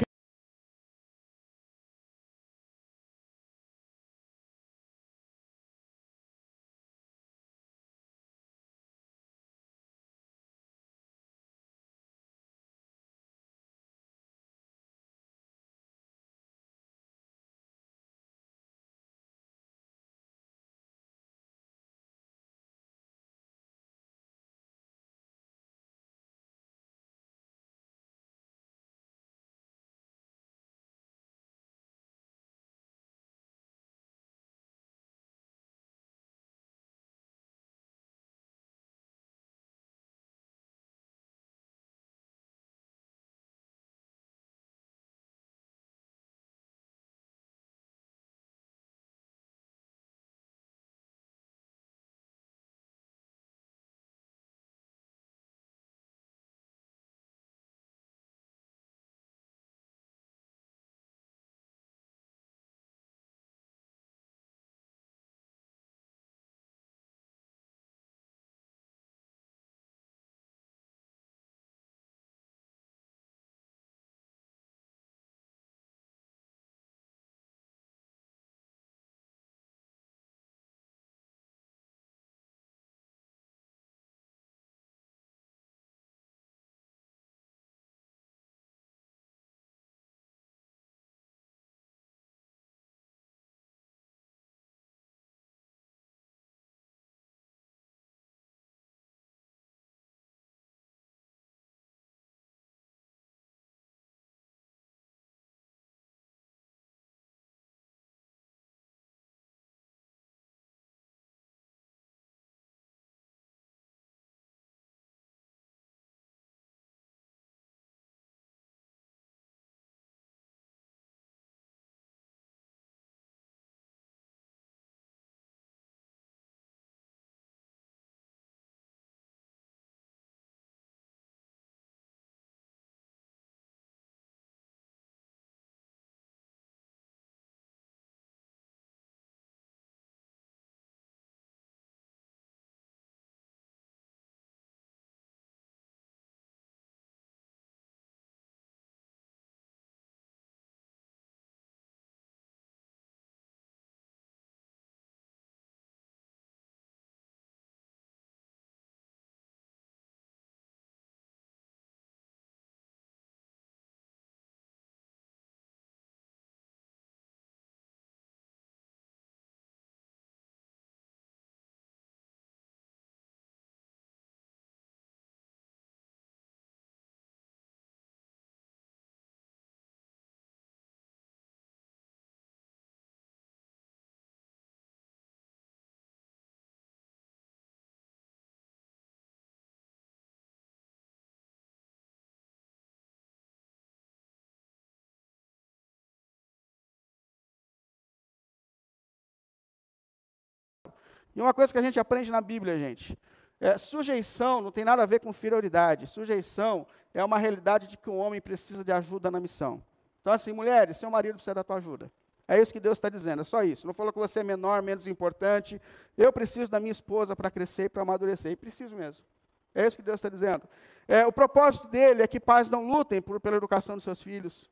E 201.34 201.40
uma 201.40 201.54
coisa 201.54 201.72
que 201.72 201.78
a 201.78 201.82
gente 201.82 201.98
aprende 201.98 202.30
na 202.30 202.40
Bíblia, 202.40 202.78
gente, 202.78 203.18
é, 203.60 203.76
sujeição 203.76 204.60
não 204.60 204.72
tem 204.72 204.84
nada 204.84 205.02
a 205.02 205.06
ver 205.06 205.20
com 205.20 205.30
inferioridade. 205.30 206.06
Sujeição 206.06 206.86
é 207.12 207.22
uma 207.24 207.38
realidade 207.38 207.86
de 207.86 207.96
que 207.96 208.08
um 208.08 208.18
homem 208.18 208.40
precisa 208.40 208.82
de 208.82 208.92
ajuda 208.92 209.30
na 209.30 209.38
missão. 209.38 209.82
Então, 210.20 210.32
assim, 210.32 210.52
mulheres, 210.52 210.96
seu 210.96 211.10
marido 211.10 211.34
precisa 211.34 211.54
da 211.54 211.64
tua 211.64 211.76
ajuda. 211.76 212.10
É 212.48 212.60
isso 212.60 212.72
que 212.72 212.80
Deus 212.80 212.98
está 212.98 213.08
dizendo, 213.08 213.42
é 213.42 213.44
só 213.44 213.62
isso. 213.62 213.86
Não 213.86 213.94
falou 213.94 214.12
que 214.12 214.18
você 214.18 214.40
é 214.40 214.42
menor, 214.42 214.82
menos 214.82 215.06
importante. 215.06 215.80
Eu 216.18 216.32
preciso 216.32 216.68
da 216.70 216.80
minha 216.80 216.90
esposa 216.90 217.36
para 217.36 217.50
crescer 217.50 217.84
e 217.84 217.88
para 217.88 218.02
amadurecer. 218.02 218.50
E 218.50 218.56
preciso 218.56 218.96
mesmo. 218.96 219.24
É 219.72 219.86
isso 219.86 219.96
que 219.96 220.02
Deus 220.02 220.16
está 220.16 220.28
dizendo. 220.28 220.68
É, 221.06 221.24
o 221.26 221.32
propósito 221.32 221.86
dele 221.86 222.22
é 222.22 222.26
que 222.26 222.40
pais 222.40 222.68
não 222.68 222.84
lutem 222.84 223.22
por, 223.22 223.38
pela 223.38 223.56
educação 223.56 223.94
dos 223.94 224.02
seus 224.02 224.20
filhos. 224.20 224.68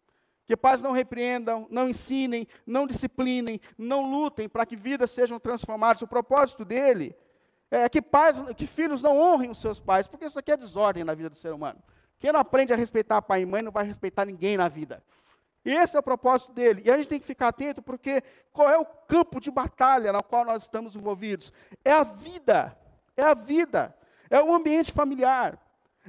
Que 0.49 0.57
pais 0.57 0.81
não 0.81 0.93
repreendam, 0.93 1.67
não 1.71 1.91
ensinem, 1.91 2.49
não 2.67 2.87
disciplinem, 2.87 3.61
não 3.77 4.11
lutem 4.11 4.49
para 4.49 4.65
que 4.65 4.75
vidas 4.75 5.11
sejam 5.11 5.39
transformadas. 5.39 6.01
O 6.01 6.09
propósito 6.09 6.65
dele 6.65 7.15
é 7.71 7.87
que 7.87 8.01
pais, 8.01 8.41
que 8.57 8.67
filhos 8.67 9.03
não 9.03 9.15
honrem 9.15 9.51
os 9.51 9.61
seus 9.61 9.79
pais, 9.79 10.09
porque 10.09 10.25
isso 10.25 10.39
aqui 10.39 10.51
é 10.51 10.57
desordem 10.57 11.05
na 11.05 11.13
vida 11.13 11.29
do 11.29 11.37
ser 11.37 11.53
humano. 11.53 11.79
Quem 12.19 12.33
não 12.33 12.41
aprende 12.41 12.73
a 12.73 12.77
respeitar 12.77 13.21
pai 13.21 13.43
e 13.43 13.47
mãe 13.47 13.61
não 13.61 13.71
vai 13.71 13.85
respeitar 13.85 14.25
ninguém 14.25 14.57
na 14.57 14.69
vida. 14.69 15.05
Esse 15.63 15.99
é 15.99 16.01
o 16.01 16.03
propósito 16.03 16.51
dele. 16.51 16.81
E 16.83 16.91
a 16.91 16.97
gente 16.97 17.11
tem 17.11 17.21
que 17.21 17.27
ficar 17.27 17.49
atento, 17.49 17.83
porque 17.83 18.23
qual 18.51 18.71
é 18.71 18.79
o 18.79 18.87
campo 18.87 19.39
de 19.39 19.51
batalha 19.51 20.15
no 20.15 20.23
qual 20.23 20.47
nós 20.47 20.63
estamos 20.63 20.97
envolvidos? 20.97 21.53
É 21.85 21.93
a 21.93 22.05
vida. 22.05 22.75
É 23.15 23.23
a 23.23 23.35
vida. 23.35 23.95
É 24.31 24.43
o 24.43 24.51
ambiente 24.51 24.93
familiar. 24.93 25.59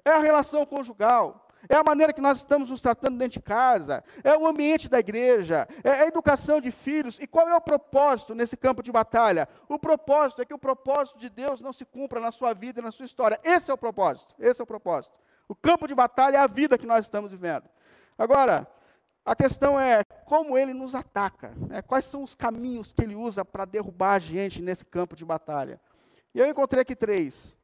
É 0.05 0.11
a 0.11 0.19
relação 0.19 0.65
conjugal. 0.65 1.48
É 1.67 1.75
a 1.75 1.83
maneira 1.83 2.13
que 2.13 2.21
nós 2.21 2.37
estamos 2.37 2.69
nos 2.69 2.79
tratando 2.79 3.17
dentro 3.17 3.39
de 3.39 3.41
casa. 3.41 4.03
É 4.23 4.37
o 4.37 4.47
ambiente 4.47 4.87
da 4.87 4.99
igreja. 4.99 5.67
É 5.83 5.89
a 5.89 6.05
educação 6.07 6.61
de 6.61 6.71
filhos. 6.71 7.19
E 7.19 7.27
qual 7.27 7.49
é 7.49 7.55
o 7.55 7.61
propósito 7.61 8.33
nesse 8.33 8.55
campo 8.55 8.81
de 8.81 8.91
batalha? 8.91 9.49
O 9.67 9.77
propósito 9.77 10.41
é 10.41 10.45
que 10.45 10.53
o 10.53 10.59
propósito 10.59 11.19
de 11.19 11.29
Deus 11.29 11.59
não 11.59 11.73
se 11.73 11.85
cumpra 11.85 12.19
na 12.19 12.31
sua 12.31 12.53
vida 12.53 12.79
e 12.79 12.83
na 12.83 12.91
sua 12.91 13.05
história. 13.05 13.39
Esse 13.43 13.71
é 13.71 13.73
o 13.73 13.77
propósito. 13.77 14.33
Esse 14.39 14.61
é 14.61 14.63
o 14.63 14.67
propósito. 14.67 15.13
O 15.47 15.55
campo 15.55 15.87
de 15.87 15.95
batalha 15.95 16.37
é 16.37 16.39
a 16.39 16.47
vida 16.47 16.77
que 16.77 16.85
nós 16.85 17.05
estamos 17.05 17.31
vivendo. 17.31 17.67
Agora, 18.17 18.67
a 19.25 19.35
questão 19.35 19.79
é 19.79 20.03
como 20.25 20.57
ele 20.57 20.73
nos 20.73 20.95
ataca, 20.95 21.53
né? 21.67 21.81
quais 21.81 22.05
são 22.05 22.23
os 22.23 22.35
caminhos 22.35 22.91
que 22.91 23.01
ele 23.01 23.15
usa 23.15 23.43
para 23.43 23.65
derrubar 23.65 24.13
a 24.13 24.19
gente 24.19 24.61
nesse 24.61 24.85
campo 24.85 25.15
de 25.15 25.25
batalha. 25.25 25.79
E 26.33 26.39
eu 26.39 26.47
encontrei 26.47 26.81
aqui 26.81 26.95
três. 26.95 27.55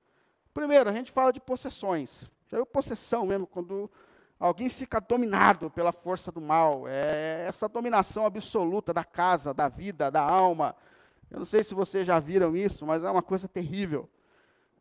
Primeiro, 0.53 0.89
a 0.89 0.93
gente 0.93 1.11
fala 1.11 1.31
de 1.31 1.39
possessões. 1.39 2.29
Já 2.47 2.57
viu 2.57 2.65
possessão 2.65 3.25
mesmo, 3.25 3.47
quando 3.47 3.89
alguém 4.39 4.69
fica 4.69 4.99
dominado 4.99 5.69
pela 5.69 5.91
força 5.91 6.31
do 6.31 6.41
mal. 6.41 6.87
É 6.87 7.45
essa 7.47 7.67
dominação 7.67 8.25
absoluta 8.25 8.93
da 8.93 9.03
casa, 9.03 9.53
da 9.53 9.69
vida, 9.69 10.09
da 10.11 10.21
alma. 10.21 10.75
Eu 11.29 11.39
não 11.39 11.45
sei 11.45 11.63
se 11.63 11.73
vocês 11.73 12.05
já 12.05 12.19
viram 12.19 12.55
isso, 12.55 12.85
mas 12.85 13.03
é 13.03 13.09
uma 13.09 13.23
coisa 13.23 13.47
terrível. 13.47 14.09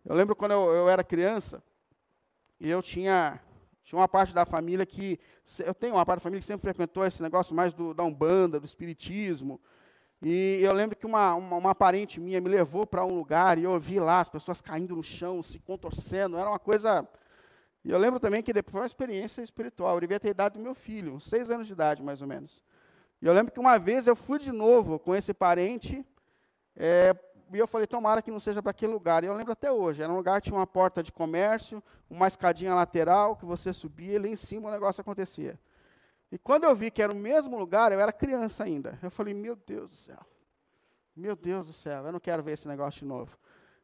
Eu 0.05 0.15
lembro 0.15 0.37
quando 0.37 0.53
eu, 0.53 0.71
eu 0.73 0.89
era 0.89 1.03
criança, 1.03 1.63
e 2.61 2.71
eu 2.71 2.83
tinha 2.83 3.41
tinha 3.85 3.99
uma 3.99 4.09
parte 4.09 4.35
da 4.35 4.47
família 4.47 4.87
que. 4.87 5.21
Eu 5.59 5.75
tenho 5.75 5.95
uma 5.95 6.07
parte 6.07 6.21
da 6.21 6.23
família 6.23 6.41
que 6.41 6.47
sempre 6.47 6.63
frequentou 6.63 7.05
esse 7.05 7.23
negócio 7.23 7.55
mais 7.55 7.75
do, 7.75 7.93
da 7.93 8.03
Umbanda, 8.03 8.59
do 8.59 8.65
Espiritismo. 8.65 9.61
E 10.23 10.59
eu 10.63 10.73
lembro 10.73 10.97
que 10.97 11.05
uma, 11.05 11.35
uma, 11.35 11.57
uma 11.59 11.75
parente 11.75 12.19
minha 12.19 12.41
me 12.41 12.49
levou 12.49 12.87
para 12.87 13.05
um 13.05 13.15
lugar 13.15 13.59
e 13.59 13.65
eu 13.65 13.79
vi 13.79 14.01
lá 14.01 14.21
as 14.21 14.29
pessoas 14.31 14.63
caindo 14.63 14.97
no 14.97 15.03
chão, 15.03 15.43
se 15.43 15.59
contorcendo. 15.59 16.39
Era 16.39 16.49
uma 16.49 16.59
coisa. 16.59 17.07
E 17.85 17.91
eu 17.91 17.99
lembro 17.99 18.19
também 18.19 18.43
que 18.43 18.53
depois 18.53 18.73
foi 18.73 18.81
uma 18.81 18.87
experiência 18.87 19.43
espiritual. 19.43 19.95
Eu 19.95 20.01
devia 20.01 20.19
ter 20.19 20.29
a 20.29 20.31
idade 20.31 20.59
do 20.59 20.63
meu 20.63 20.75
filho, 20.75 21.15
uns 21.15 21.25
seis 21.25 21.51
anos 21.51 21.67
de 21.67 21.75
idade, 21.75 22.03
mais 22.03 22.23
ou 22.23 22.29
menos. 22.29 22.63
E 23.21 23.27
eu 23.27 23.33
lembro 23.33 23.53
que 23.53 23.61
uma 23.61 23.79
vez 23.79 24.07
eu 24.07 24.17
fui 24.17 24.39
de 24.39 24.51
novo 24.51 24.99
com 24.99 25.15
esse 25.15 25.35
parente 25.35 26.05
é, 26.75 27.15
e 27.53 27.59
eu 27.59 27.67
falei, 27.67 27.87
tomara 27.87 28.23
que 28.23 28.31
não 28.31 28.41
seja 28.41 28.63
para 28.63 28.71
aquele 28.71 28.93
lugar. 28.93 29.23
E 29.23 29.27
eu 29.27 29.35
lembro 29.35 29.53
até 29.53 29.71
hoje, 29.71 30.03
era 30.03 30.11
um 30.11 30.17
lugar 30.17 30.41
que 30.41 30.49
tinha 30.49 30.59
uma 30.59 30.67
porta 30.67 31.03
de 31.03 31.13
comércio, 31.13 31.83
uma 32.09 32.27
escadinha 32.27 32.75
lateral, 32.75 33.37
que 33.37 33.45
você 33.45 33.73
subia 33.73 34.15
e 34.15 34.17
ali 34.17 34.29
em 34.31 34.37
cima 34.37 34.69
o 34.69 34.73
negócio 34.73 35.01
acontecia. 35.03 35.59
E 36.33 36.39
quando 36.39 36.65
eu 36.65 36.75
vi 36.75 36.91
que 36.91 37.03
era 37.03 37.13
o 37.13 37.17
mesmo 37.17 37.57
lugar, 37.57 37.93
eu 37.93 38.01
era 38.01 38.13
criança 38.13 38.65
ainda. 38.65 38.99
Eu 39.03 39.11
falei, 39.11 39.35
meu 39.35 39.55
Deus 39.55 39.91
do 39.91 39.95
céu. 39.95 40.19
Meu 41.15 41.37
Deus 41.37 41.67
do 41.67 41.73
céu, 41.73 42.07
eu 42.07 42.13
não 42.13 42.19
quero 42.19 42.43
ver 42.43 42.53
esse 42.53 42.67
negócio 42.67 43.01
de 43.01 43.05
novo. 43.05 43.39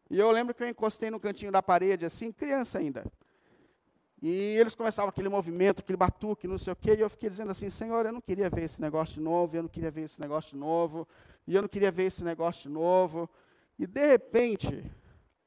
E 0.08 0.18
eu 0.18 0.28
lembro 0.30 0.52
que 0.52 0.62
eu 0.64 0.68
encostei 0.68 1.10
no 1.10 1.20
cantinho 1.20 1.52
da 1.52 1.62
parede, 1.62 2.04
assim, 2.04 2.32
criança 2.32 2.78
ainda. 2.78 3.04
E 4.22 4.28
eles 4.28 4.74
começavam 4.74 5.08
aquele 5.08 5.30
movimento, 5.30 5.80
aquele 5.80 5.96
batuque, 5.96 6.46
não 6.46 6.58
sei 6.58 6.74
o 6.74 6.76
quê, 6.76 6.94
e 6.94 7.00
eu 7.00 7.08
fiquei 7.08 7.30
dizendo 7.30 7.50
assim, 7.50 7.70
Senhor, 7.70 8.04
eu 8.04 8.12
não 8.12 8.20
queria 8.20 8.50
ver 8.50 8.64
esse 8.64 8.80
negócio 8.80 9.14
de 9.14 9.20
novo, 9.20 9.56
eu 9.56 9.62
não 9.62 9.68
queria 9.68 9.90
ver 9.90 10.02
esse 10.02 10.20
negócio 10.20 10.52
de 10.52 10.58
novo, 10.58 11.08
e 11.46 11.54
eu 11.54 11.62
não 11.62 11.68
queria 11.68 11.90
ver 11.90 12.04
esse 12.04 12.22
negócio 12.22 12.64
de 12.64 12.68
novo. 12.68 13.30
E 13.78 13.86
de 13.86 14.06
repente, 14.06 14.84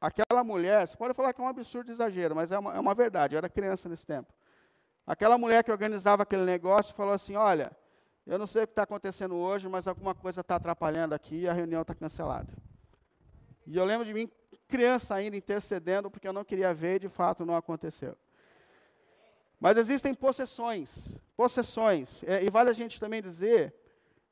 aquela 0.01 0.43
mulher, 0.43 0.87
você 0.87 0.97
pode 0.97 1.13
falar 1.13 1.33
que 1.33 1.41
é 1.41 1.43
um 1.43 1.47
absurdo 1.47 1.91
exagero, 1.91 2.35
mas 2.35 2.51
é 2.51 2.57
uma, 2.57 2.73
é 2.75 2.79
uma 2.79 2.95
verdade, 2.95 3.35
eu 3.35 3.37
era 3.37 3.47
criança 3.47 3.87
nesse 3.87 4.07
tempo. 4.07 4.33
Aquela 5.05 5.37
mulher 5.37 5.63
que 5.63 5.71
organizava 5.71 6.23
aquele 6.23 6.43
negócio 6.43 6.95
falou 6.95 7.13
assim: 7.13 7.35
Olha, 7.35 7.71
eu 8.25 8.39
não 8.39 8.47
sei 8.47 8.63
o 8.63 8.67
que 8.67 8.71
está 8.71 8.83
acontecendo 8.83 9.35
hoje, 9.35 9.67
mas 9.67 9.87
alguma 9.87 10.15
coisa 10.15 10.41
está 10.41 10.55
atrapalhando 10.55 11.13
aqui 11.13 11.41
e 11.41 11.47
a 11.47 11.53
reunião 11.53 11.81
está 11.81 11.93
cancelada. 11.93 12.53
E 13.67 13.77
eu 13.77 13.85
lembro 13.85 14.05
de 14.05 14.13
mim, 14.13 14.31
criança 14.67 15.13
ainda, 15.13 15.35
intercedendo, 15.35 16.09
porque 16.09 16.27
eu 16.27 16.33
não 16.33 16.43
queria 16.43 16.73
ver 16.73 16.95
e 16.95 16.99
de 16.99 17.09
fato 17.09 17.45
não 17.45 17.55
aconteceu. 17.55 18.17
Mas 19.63 19.77
existem 19.77 20.13
possessões, 20.13 21.15
possessões, 21.37 22.21
é, 22.27 22.43
e 22.43 22.49
vale 22.49 22.69
a 22.69 22.73
gente 22.73 22.99
também 22.99 23.21
dizer 23.21 23.73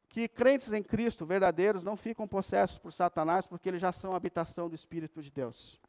que 0.09 0.27
crentes 0.27 0.73
em 0.73 0.83
Cristo, 0.83 1.25
verdadeiros, 1.25 1.85
não 1.85 1.95
ficam 1.95 2.27
possessos 2.27 2.77
por 2.77 2.91
Satanás, 2.91 3.47
porque 3.47 3.69
eles 3.69 3.79
já 3.79 3.93
são 3.93 4.13
habitação 4.13 4.67
do 4.67 4.75
Espírito 4.75 5.21
de 5.21 5.31
Deus. 5.31 5.79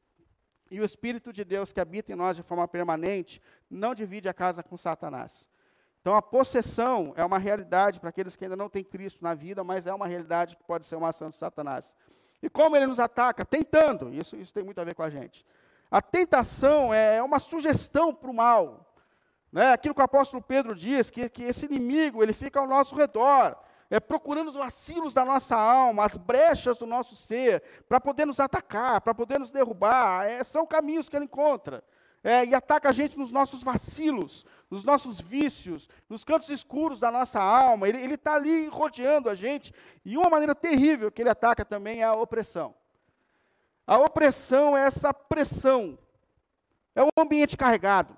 E 0.71 0.81
o 0.81 0.85
Espírito 0.85 1.33
de 1.33 1.45
Deus 1.45 1.73
que 1.73 1.81
habita 1.81 2.13
em 2.13 2.15
nós 2.15 2.37
de 2.37 2.43
forma 2.45 2.69
permanente 2.69 3.43
não 3.69 3.97
divide 3.97 4.29
a 4.29 4.33
casa 4.33 4.63
com 4.63 4.77
Satanás. 4.77 5.51
Então 6.01 6.15
a 6.15 6.23
possessão 6.23 7.13
é 7.17 7.25
uma 7.25 7.39
realidade 7.39 7.99
para 7.99 8.11
aqueles 8.11 8.37
que 8.37 8.45
ainda 8.45 8.55
não 8.55 8.71
têm 8.71 8.85
Cristo 8.85 9.25
na 9.25 9.35
vida, 9.35 9.65
mas 9.65 9.89
é 9.89 9.93
uma 9.93 10.07
realidade 10.07 10.57
que 10.57 10.63
pode 10.63 10.87
ser 10.87 10.95
uma 10.95 11.09
ação 11.09 11.31
de 11.31 11.37
Satanás. 11.37 11.97
E 12.41 12.49
como 12.49 12.77
ele 12.77 12.87
nos 12.87 13.01
ataca? 13.01 13.45
Tentando. 13.45 14.15
Isso, 14.15 14.37
isso 14.37 14.55
tem 14.55 14.63
muito 14.63 14.81
a 14.81 14.85
ver 14.85 14.95
com 14.95 15.03
a 15.03 15.11
gente. 15.11 15.45
A 15.91 16.01
tentação 16.01 16.95
é, 16.95 17.17
é 17.17 17.23
uma 17.25 17.41
sugestão 17.41 18.15
para 18.15 18.31
o 18.31 18.35
mal. 18.35 18.82
Né? 19.53 19.73
Aquilo 19.73 19.95
que 19.95 20.01
o 20.01 20.05
apóstolo 20.05 20.43
Pedro 20.43 20.75
diz, 20.75 21.11
que, 21.11 21.29
que 21.29 21.43
esse 21.43 21.67
inimigo 21.67 22.23
ele 22.23 22.33
fica 22.33 22.59
ao 22.59 22.67
nosso 22.67 22.97
redor 22.97 23.57
é, 23.93 24.01
procurando 24.01 24.49
os 24.49 24.55
vacilos 24.55 25.13
da 25.13 25.23
nossa 25.23 25.55
alma, 25.55 26.07
as 26.07 26.17
brechas 26.17 26.79
do 26.79 26.87
nosso 26.87 27.15
ser, 27.15 27.63
para 27.87 28.01
poder 28.01 28.25
nos 28.25 28.41
atacar, 28.41 29.03
para 29.03 29.15
poder 29.15 29.39
nos 29.39 29.51
derrubar. 29.51 30.25
É, 30.25 30.43
são 30.43 30.67
caminhos 30.67 31.11
que 31.11 31.17
ele 31.17 31.27
encontra. 31.27 31.85
É, 32.25 32.43
e 32.47 32.55
ataca 32.55 32.89
a 32.89 32.93
gente 32.93 33.19
nos 33.19 33.31
nossos 33.31 33.63
vacilos, 33.63 34.47
nos 34.71 34.83
nossos 34.83 35.21
vícios, 35.21 35.91
nos 36.09 36.25
cantos 36.25 36.49
escuros 36.49 37.01
da 37.01 37.11
nossa 37.11 37.39
alma. 37.43 37.87
Ele 37.87 38.15
está 38.15 38.37
ali 38.37 38.67
rodeando 38.69 39.29
a 39.29 39.35
gente. 39.35 39.75
E 40.03 40.17
uma 40.17 40.31
maneira 40.31 40.55
terrível 40.55 41.13
que 41.13 41.21
ele 41.21 41.29
ataca 41.29 41.63
também 41.63 42.01
é 42.01 42.05
a 42.05 42.15
opressão. 42.15 42.75
A 43.87 43.99
opressão 43.99 44.75
é 44.75 44.87
essa 44.87 45.13
pressão. 45.13 45.99
É 46.95 47.03
um 47.03 47.09
ambiente 47.19 47.59
carregado. 47.59 48.17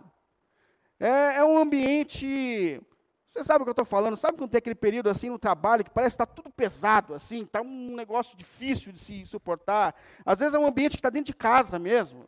É, 1.05 1.37
é 1.37 1.45
um 1.45 1.59
ambiente 1.59 2.81
você 3.29 3.45
sabe 3.45 3.61
o 3.61 3.65
que 3.65 3.69
eu 3.69 3.73
estou 3.73 3.85
falando? 3.85 4.17
Sabe 4.17 4.39
quando 4.39 4.49
tem 4.49 4.59
aquele 4.59 4.75
período 4.75 5.11
assim 5.11 5.29
no 5.29 5.39
trabalho 5.39 5.85
que 5.85 5.91
parece 5.91 6.17
que 6.17 6.23
está 6.23 6.25
tudo 6.25 6.49
pesado, 6.51 7.13
assim, 7.13 7.43
está 7.43 7.61
um 7.61 7.95
negócio 7.95 8.39
difícil 8.39 8.91
de 8.91 8.99
se 8.99 9.27
suportar? 9.27 9.95
Às 10.25 10.39
vezes 10.39 10.55
é 10.55 10.59
um 10.59 10.65
ambiente 10.65 10.93
que 10.93 11.01
está 11.01 11.11
dentro 11.11 11.27
de 11.27 11.35
casa 11.35 11.79
mesmo. 11.79 12.27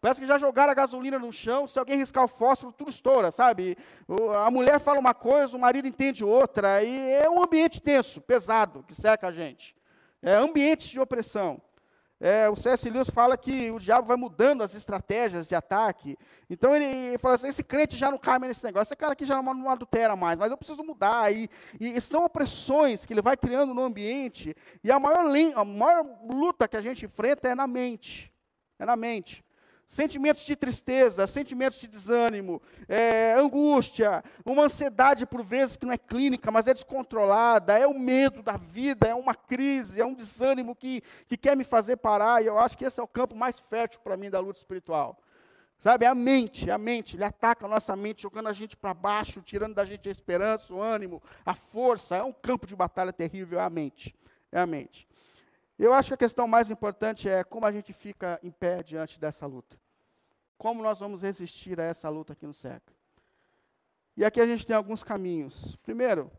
Parece 0.00 0.20
que 0.20 0.26
já 0.26 0.38
jogaram 0.38 0.70
a 0.70 0.74
gasolina 0.74 1.18
no 1.18 1.30
chão, 1.32 1.66
se 1.66 1.78
alguém 1.78 1.98
riscar 1.98 2.24
o 2.24 2.28
fósforo, 2.28 2.72
tudo 2.72 2.88
estoura, 2.88 3.30
sabe? 3.30 3.76
A 4.42 4.50
mulher 4.50 4.78
fala 4.78 5.00
uma 5.00 5.12
coisa, 5.12 5.54
o 5.56 5.60
marido 5.60 5.88
entende 5.88 6.24
outra, 6.24 6.82
e 6.82 6.96
é 7.14 7.28
um 7.28 7.42
ambiente 7.42 7.82
tenso, 7.82 8.22
pesado, 8.22 8.84
que 8.86 8.94
cerca 8.94 9.26
a 9.26 9.32
gente. 9.32 9.76
É 10.22 10.34
ambiente 10.34 10.88
de 10.88 11.00
opressão. 11.00 11.60
É, 12.26 12.48
o 12.48 12.56
C.S. 12.56 12.88
Lewis 12.88 13.10
fala 13.10 13.36
que 13.36 13.70
o 13.70 13.78
diabo 13.78 14.08
vai 14.08 14.16
mudando 14.16 14.62
as 14.62 14.74
estratégias 14.74 15.46
de 15.46 15.54
ataque. 15.54 16.16
Então 16.48 16.74
ele, 16.74 17.18
fala 17.18 17.34
assim: 17.34 17.48
esse 17.48 17.62
crente 17.62 17.98
já 17.98 18.10
não 18.10 18.16
cabe 18.16 18.48
nesse 18.48 18.64
negócio, 18.64 18.94
esse 18.94 18.96
cara 18.96 19.12
aqui 19.12 19.26
já 19.26 19.42
não, 19.42 19.52
não 19.52 19.68
adultera 19.68 20.16
mais, 20.16 20.38
mas 20.38 20.50
eu 20.50 20.56
preciso 20.56 20.82
mudar. 20.82 21.30
E, 21.34 21.50
e, 21.78 22.00
são 22.00 22.24
opressões 22.24 23.04
que 23.04 23.12
ele 23.12 23.20
vai 23.20 23.36
criando 23.36 23.74
no 23.74 23.84
ambiente. 23.84 24.56
E 24.82 24.90
a 24.90 24.98
maior, 24.98 25.26
a 25.54 25.64
maior 25.66 26.06
luta 26.26 26.66
que 26.66 26.78
a 26.78 26.80
gente 26.80 27.04
enfrenta 27.04 27.46
é 27.46 27.54
na 27.54 27.66
mente. 27.66 28.32
É 28.78 28.86
na 28.86 28.96
mente 28.96 29.44
sentimentos 29.94 30.44
de 30.44 30.56
tristeza, 30.56 31.24
sentimentos 31.24 31.78
de 31.78 31.86
desânimo, 31.86 32.60
é, 32.88 33.34
angústia, 33.34 34.24
uma 34.44 34.64
ansiedade 34.64 35.24
por 35.24 35.40
vezes 35.40 35.76
que 35.76 35.86
não 35.86 35.92
é 35.92 35.96
clínica, 35.96 36.50
mas 36.50 36.66
é 36.66 36.74
descontrolada, 36.74 37.78
é 37.78 37.86
o 37.86 37.96
medo 37.96 38.42
da 38.42 38.56
vida, 38.56 39.06
é 39.06 39.14
uma 39.14 39.36
crise, 39.36 40.00
é 40.00 40.04
um 40.04 40.12
desânimo 40.12 40.74
que, 40.74 41.00
que 41.28 41.36
quer 41.36 41.56
me 41.56 41.62
fazer 41.62 41.98
parar, 41.98 42.42
e 42.42 42.46
eu 42.46 42.58
acho 42.58 42.76
que 42.76 42.84
esse 42.84 42.98
é 42.98 43.02
o 43.04 43.06
campo 43.06 43.36
mais 43.36 43.56
fértil 43.56 44.00
para 44.00 44.16
mim 44.16 44.28
da 44.28 44.40
luta 44.40 44.58
espiritual. 44.58 45.16
Sabe, 45.78 46.06
é 46.06 46.08
a 46.08 46.14
mente, 46.14 46.72
a 46.72 46.78
mente, 46.78 47.14
ele 47.14 47.24
ataca 47.24 47.64
a 47.66 47.68
nossa 47.68 47.94
mente, 47.94 48.22
jogando 48.22 48.48
a 48.48 48.52
gente 48.52 48.76
para 48.76 48.92
baixo, 48.92 49.42
tirando 49.42 49.74
da 49.74 49.84
gente 49.84 50.08
a 50.08 50.12
esperança, 50.12 50.74
o 50.74 50.82
ânimo, 50.82 51.22
a 51.46 51.54
força, 51.54 52.16
é 52.16 52.22
um 52.24 52.32
campo 52.32 52.66
de 52.66 52.74
batalha 52.74 53.12
terrível, 53.12 53.60
é 53.60 53.62
a 53.62 53.70
mente, 53.70 54.12
é 54.50 54.58
a 54.58 54.66
mente. 54.66 55.06
Eu 55.78 55.92
acho 55.92 56.08
que 56.08 56.14
a 56.14 56.16
questão 56.16 56.48
mais 56.48 56.68
importante 56.68 57.28
é 57.28 57.44
como 57.44 57.64
a 57.64 57.70
gente 57.70 57.92
fica 57.92 58.40
em 58.42 58.50
pé 58.50 58.82
diante 58.82 59.20
dessa 59.20 59.46
luta. 59.46 59.83
Como 60.56 60.82
nós 60.82 61.00
vamos 61.00 61.22
resistir 61.22 61.80
a 61.80 61.84
essa 61.84 62.08
luta 62.08 62.34
que 62.34 62.46
nos 62.46 62.56
cerca. 62.56 62.92
E 64.16 64.24
aqui 64.24 64.40
a 64.40 64.46
gente 64.46 64.64
tem 64.66 64.76
alguns 64.76 65.02
caminhos. 65.02 65.76
Primeiro, 65.76 66.30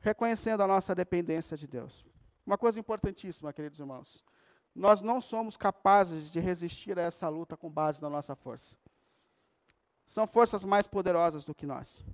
reconhecendo 0.00 0.62
a 0.62 0.66
nossa 0.66 0.94
dependência 0.94 1.56
de 1.56 1.66
Deus. 1.66 2.04
Uma 2.44 2.58
coisa 2.58 2.78
importantíssima, 2.78 3.52
queridos 3.52 3.78
irmãos. 3.78 4.24
Nós 4.74 5.00
não 5.00 5.20
somos 5.20 5.56
capazes 5.56 6.30
de 6.30 6.38
resistir 6.38 6.98
a 6.98 7.02
essa 7.02 7.28
luta 7.28 7.56
com 7.56 7.70
base 7.70 8.02
na 8.02 8.10
nossa 8.10 8.34
força. 8.34 8.76
São 10.04 10.26
forças 10.26 10.64
mais 10.64 10.86
poderosas 10.86 11.44
do 11.44 11.54
que 11.54 11.66
nós. 11.66 12.04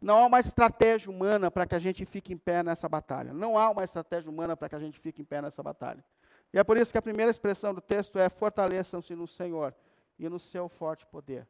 Não 0.00 0.16
há 0.18 0.26
uma 0.26 0.38
estratégia 0.38 1.10
humana 1.10 1.50
para 1.50 1.66
que 1.66 1.74
a 1.74 1.78
gente 1.78 2.04
fique 2.04 2.32
em 2.32 2.38
pé 2.38 2.62
nessa 2.62 2.88
batalha. 2.88 3.32
Não 3.32 3.58
há 3.58 3.68
uma 3.68 3.82
estratégia 3.82 4.30
humana 4.30 4.56
para 4.56 4.68
que 4.68 4.76
a 4.76 4.78
gente 4.78 4.98
fique 4.98 5.20
em 5.20 5.24
pé 5.24 5.42
nessa 5.42 5.62
batalha. 5.62 6.04
E 6.52 6.58
é 6.58 6.64
por 6.64 6.76
isso 6.76 6.92
que 6.92 6.98
a 6.98 7.02
primeira 7.02 7.30
expressão 7.30 7.74
do 7.74 7.80
texto 7.80 8.18
é: 8.18 8.28
fortaleçam-se 8.28 9.14
no 9.14 9.26
Senhor 9.26 9.74
e 10.18 10.28
no 10.28 10.38
seu 10.38 10.68
forte 10.68 11.06
poder. 11.06 11.46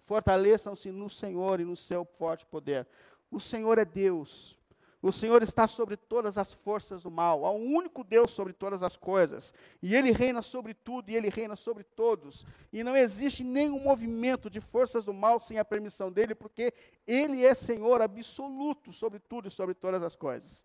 Fortaleçam-se 0.00 0.90
no 0.90 1.10
Senhor 1.10 1.60
e 1.60 1.64
no 1.64 1.76
seu 1.76 2.04
forte 2.04 2.46
poder. 2.46 2.86
O 3.30 3.40
Senhor 3.40 3.76
é 3.78 3.84
Deus. 3.84 4.58
O 5.02 5.12
Senhor 5.12 5.42
está 5.42 5.68
sobre 5.68 5.96
todas 5.96 6.38
as 6.38 6.52
forças 6.54 7.02
do 7.02 7.10
mal. 7.10 7.44
Há 7.44 7.52
um 7.52 7.74
único 7.74 8.02
Deus 8.02 8.30
sobre 8.30 8.52
todas 8.52 8.82
as 8.82 8.96
coisas. 8.96 9.52
E 9.82 9.94
Ele 9.94 10.10
reina 10.10 10.42
sobre 10.42 10.74
tudo 10.74 11.10
e 11.10 11.16
Ele 11.16 11.28
reina 11.28 11.54
sobre 11.54 11.84
todos. 11.84 12.46
E 12.72 12.82
não 12.82 12.96
existe 12.96 13.44
nenhum 13.44 13.78
movimento 13.78 14.48
de 14.48 14.60
forças 14.60 15.04
do 15.04 15.12
mal 15.12 15.38
sem 15.38 15.58
a 15.58 15.64
permissão 15.64 16.10
dEle, 16.10 16.34
porque 16.34 16.72
Ele 17.06 17.44
é 17.44 17.54
Senhor 17.54 18.00
absoluto 18.00 18.92
sobre 18.92 19.20
tudo 19.20 19.48
e 19.48 19.50
sobre 19.50 19.74
todas 19.74 20.02
as 20.02 20.16
coisas. 20.16 20.64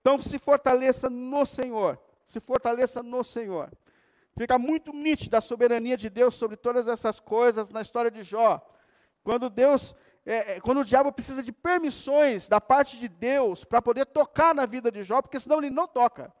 Então 0.00 0.20
se 0.20 0.38
fortaleça 0.38 1.08
no 1.08 1.46
Senhor. 1.46 1.98
Se 2.26 2.40
fortaleça 2.40 3.02
no 3.02 3.24
Senhor. 3.24 3.70
Fica 4.36 4.58
muito 4.58 4.92
nítida 4.92 5.38
a 5.38 5.40
soberania 5.40 5.96
de 5.96 6.08
Deus 6.08 6.34
sobre 6.34 6.56
todas 6.56 6.88
essas 6.88 7.20
coisas 7.20 7.70
na 7.70 7.82
história 7.82 8.10
de 8.10 8.22
Jó. 8.22 8.60
Quando 9.22 9.50
Deus 9.50 9.94
é, 10.24 10.54
é, 10.54 10.60
quando 10.60 10.80
o 10.80 10.84
diabo 10.84 11.12
precisa 11.12 11.42
de 11.42 11.50
permissões 11.50 12.48
da 12.48 12.60
parte 12.60 12.96
de 12.98 13.08
Deus 13.08 13.64
para 13.64 13.82
poder 13.82 14.06
tocar 14.06 14.54
na 14.54 14.66
vida 14.66 14.90
de 14.90 15.02
Jó, 15.02 15.20
porque 15.20 15.40
senão 15.40 15.58
ele 15.58 15.70
não 15.70 15.88
toca. 15.88 16.32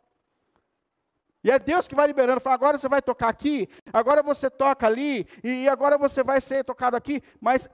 E 1.44 1.50
é 1.50 1.58
Deus 1.58 1.88
que 1.88 1.94
vai 1.94 2.06
liberando, 2.06 2.40
fala, 2.40 2.54
agora 2.54 2.78
você 2.78 2.88
vai 2.88 3.02
tocar 3.02 3.28
aqui, 3.28 3.68
agora 3.92 4.22
você 4.22 4.48
toca 4.48 4.86
ali, 4.86 5.26
e 5.42 5.68
agora 5.68 5.98
você 5.98 6.22
vai 6.22 6.40
ser 6.40 6.64
tocado 6.64 6.96
aqui, 6.96 7.20
mas 7.40 7.68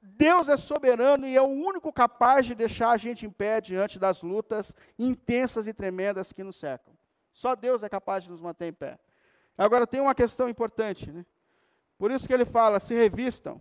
Deus 0.00 0.48
é 0.48 0.56
soberano 0.56 1.26
e 1.26 1.36
é 1.36 1.42
o 1.42 1.46
único 1.46 1.92
capaz 1.92 2.46
de 2.46 2.54
deixar 2.54 2.90
a 2.90 2.96
gente 2.96 3.26
em 3.26 3.30
pé 3.30 3.60
diante 3.60 3.98
das 3.98 4.22
lutas 4.22 4.72
intensas 4.96 5.66
e 5.66 5.74
tremendas 5.74 6.32
que 6.32 6.44
nos 6.44 6.56
cercam. 6.56 6.94
Só 7.32 7.56
Deus 7.56 7.82
é 7.82 7.88
capaz 7.88 8.22
de 8.22 8.30
nos 8.30 8.40
manter 8.40 8.66
em 8.66 8.72
pé. 8.72 8.96
Agora 9.56 9.86
tem 9.86 10.00
uma 10.00 10.14
questão 10.14 10.48
importante, 10.48 11.10
né? 11.10 11.24
Por 11.96 12.10
isso 12.10 12.26
que 12.26 12.34
ele 12.34 12.44
fala: 12.44 12.80
se 12.80 12.94
revistam 12.94 13.60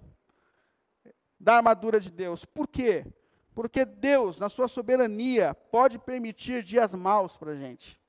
da 1.40 1.58
armadura 1.58 2.00
de 2.00 2.10
Deus. 2.10 2.46
Por 2.46 2.68
quê? 2.68 3.06
Porque 3.54 3.86
Deus, 3.86 4.40
na 4.40 4.50
sua 4.50 4.68
soberania, 4.68 5.54
pode 5.54 6.00
permitir 6.00 6.64
dias 6.64 6.94
maus 6.94 7.38
para 7.38 7.52
a 7.52 7.56
gente. 7.56 8.02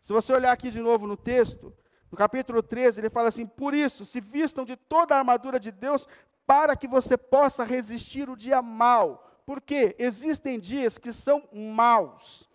Se 0.00 0.12
você 0.12 0.32
olhar 0.32 0.50
aqui 0.50 0.70
de 0.70 0.80
novo 0.80 1.06
no 1.06 1.16
texto, 1.16 1.72
no 2.10 2.18
capítulo 2.18 2.62
13, 2.62 3.00
ele 3.00 3.10
fala 3.10 3.28
assim: 3.28 3.46
Por 3.46 3.72
isso, 3.72 4.04
se 4.04 4.20
vistam 4.20 4.64
de 4.64 4.76
toda 4.76 5.14
a 5.14 5.18
armadura 5.18 5.60
de 5.60 5.70
Deus, 5.70 6.08
para 6.44 6.76
que 6.76 6.88
você 6.88 7.16
possa 7.16 7.62
resistir 7.62 8.28
o 8.28 8.36
dia 8.36 8.60
mau. 8.60 9.28
Porque 9.46 9.94
existem 9.98 10.58
dias 10.58 10.98
que 10.98 11.12
são 11.12 11.42
maus. 11.52 12.48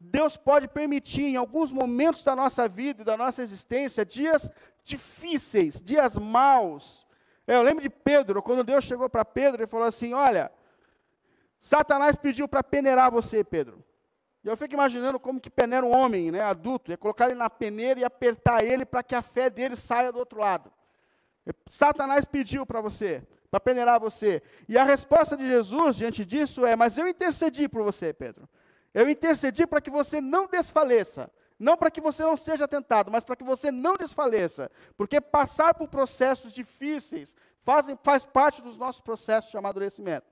Deus 0.00 0.36
pode 0.36 0.68
permitir, 0.68 1.24
em 1.24 1.36
alguns 1.36 1.72
momentos 1.72 2.22
da 2.22 2.36
nossa 2.36 2.68
vida 2.68 3.02
e 3.02 3.04
da 3.04 3.16
nossa 3.16 3.42
existência, 3.42 4.06
dias 4.06 4.50
difíceis, 4.84 5.80
dias 5.80 6.16
maus, 6.16 7.06
é, 7.48 7.56
eu 7.56 7.62
lembro 7.62 7.82
de 7.82 7.88
Pedro, 7.88 8.42
quando 8.42 8.62
Deus 8.62 8.84
chegou 8.84 9.08
para 9.08 9.24
Pedro 9.24 9.62
e 9.62 9.66
falou 9.66 9.86
assim: 9.86 10.12
Olha, 10.12 10.52
Satanás 11.58 12.14
pediu 12.14 12.46
para 12.46 12.62
peneirar 12.62 13.10
você, 13.10 13.42
Pedro. 13.42 13.82
E 14.44 14.48
eu 14.48 14.56
fico 14.56 14.74
imaginando 14.74 15.18
como 15.18 15.40
que 15.40 15.48
peneira 15.48 15.84
um 15.84 15.90
homem, 15.90 16.30
né, 16.30 16.42
adulto, 16.42 16.90
ia 16.90 16.98
colocar 16.98 17.24
ele 17.24 17.34
na 17.34 17.48
peneira 17.48 18.00
e 18.00 18.04
apertar 18.04 18.62
ele 18.62 18.84
para 18.84 19.02
que 19.02 19.14
a 19.14 19.22
fé 19.22 19.48
dele 19.48 19.76
saia 19.76 20.12
do 20.12 20.18
outro 20.18 20.38
lado. 20.38 20.70
Satanás 21.68 22.26
pediu 22.26 22.66
para 22.66 22.82
você, 22.82 23.26
para 23.50 23.58
peneirar 23.58 23.98
você. 23.98 24.42
E 24.68 24.76
a 24.76 24.84
resposta 24.84 25.34
de 25.34 25.46
Jesus 25.46 25.96
diante 25.96 26.26
disso 26.26 26.66
é: 26.66 26.76
Mas 26.76 26.98
eu 26.98 27.08
intercedi 27.08 27.66
por 27.66 27.82
você, 27.82 28.12
Pedro. 28.12 28.46
Eu 28.98 29.08
intercedi 29.08 29.64
para 29.64 29.80
que 29.80 29.90
você 29.90 30.20
não 30.20 30.48
desfaleça. 30.48 31.30
Não 31.56 31.76
para 31.76 31.88
que 31.88 32.00
você 32.00 32.24
não 32.24 32.36
seja 32.36 32.66
tentado, 32.66 33.12
mas 33.12 33.22
para 33.22 33.36
que 33.36 33.44
você 33.44 33.70
não 33.70 33.96
desfaleça. 33.96 34.68
Porque 34.96 35.20
passar 35.20 35.72
por 35.74 35.86
processos 35.86 36.52
difíceis 36.52 37.36
fazem, 37.62 37.96
faz 38.02 38.24
parte 38.24 38.60
dos 38.60 38.76
nossos 38.76 39.00
processos 39.00 39.52
de 39.52 39.56
amadurecimento. 39.56 40.26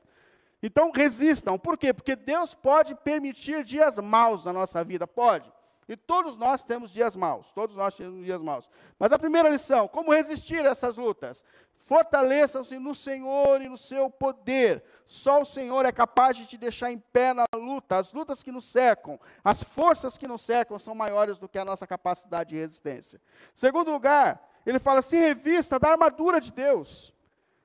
Então 0.61 0.90
resistam. 0.90 1.57
Por 1.57 1.79
quê? 1.79 1.94
Porque 1.94 2.16
Deus 2.16 2.55
pode 2.55 2.96
permitir 2.96 3.62
dias 3.62 3.98
maus 3.98 4.44
na 4.44 4.52
nossa 4.52 4.83
vida. 4.83 5.07
Pode. 5.07 5.48
E 5.88 5.96
todos 5.96 6.37
nós 6.37 6.64
temos 6.64 6.90
dias 6.90 7.14
maus, 7.14 7.53
todos 7.53 7.77
nós 7.77 7.94
temos 7.94 8.25
dias 8.25 8.40
maus. 8.42 8.68
Mas 8.99 9.12
a 9.12 9.18
primeira 9.18 9.49
lição, 9.49 9.87
como 9.87 10.12
resistir 10.12 10.66
a 10.66 10.70
essas 10.70 10.96
lutas? 10.96 11.44
Fortaleçam-se 11.77 12.77
no 12.79 12.92
Senhor 12.92 13.62
e 13.62 13.68
no 13.68 13.77
seu 13.77 14.11
poder. 14.11 14.83
Só 15.05 15.42
o 15.42 15.44
Senhor 15.44 15.85
é 15.87 15.92
capaz 15.92 16.37
de 16.37 16.46
te 16.46 16.57
deixar 16.57 16.90
em 16.90 16.99
pé 16.99 17.33
na 17.33 17.44
luta. 17.55 17.99
As 17.99 18.12
lutas 18.12 18.42
que 18.42 18.51
nos 18.51 18.64
cercam, 18.64 19.20
as 19.44 19.62
forças 19.62 20.18
que 20.18 20.27
nos 20.27 20.42
cercam 20.42 20.77
são 20.77 20.94
maiores 20.94 21.38
do 21.38 21.49
que 21.49 21.59
a 21.59 21.64
nossa 21.64 21.87
capacidade 21.87 22.51
de 22.51 22.57
resistência. 22.57 23.20
Segundo 23.55 23.92
lugar, 23.92 24.44
ele 24.64 24.81
fala: 24.81 25.03
se 25.03 25.16
revista 25.16 25.79
da 25.79 25.90
armadura 25.90 26.40
de 26.40 26.53
Deus. 26.53 27.14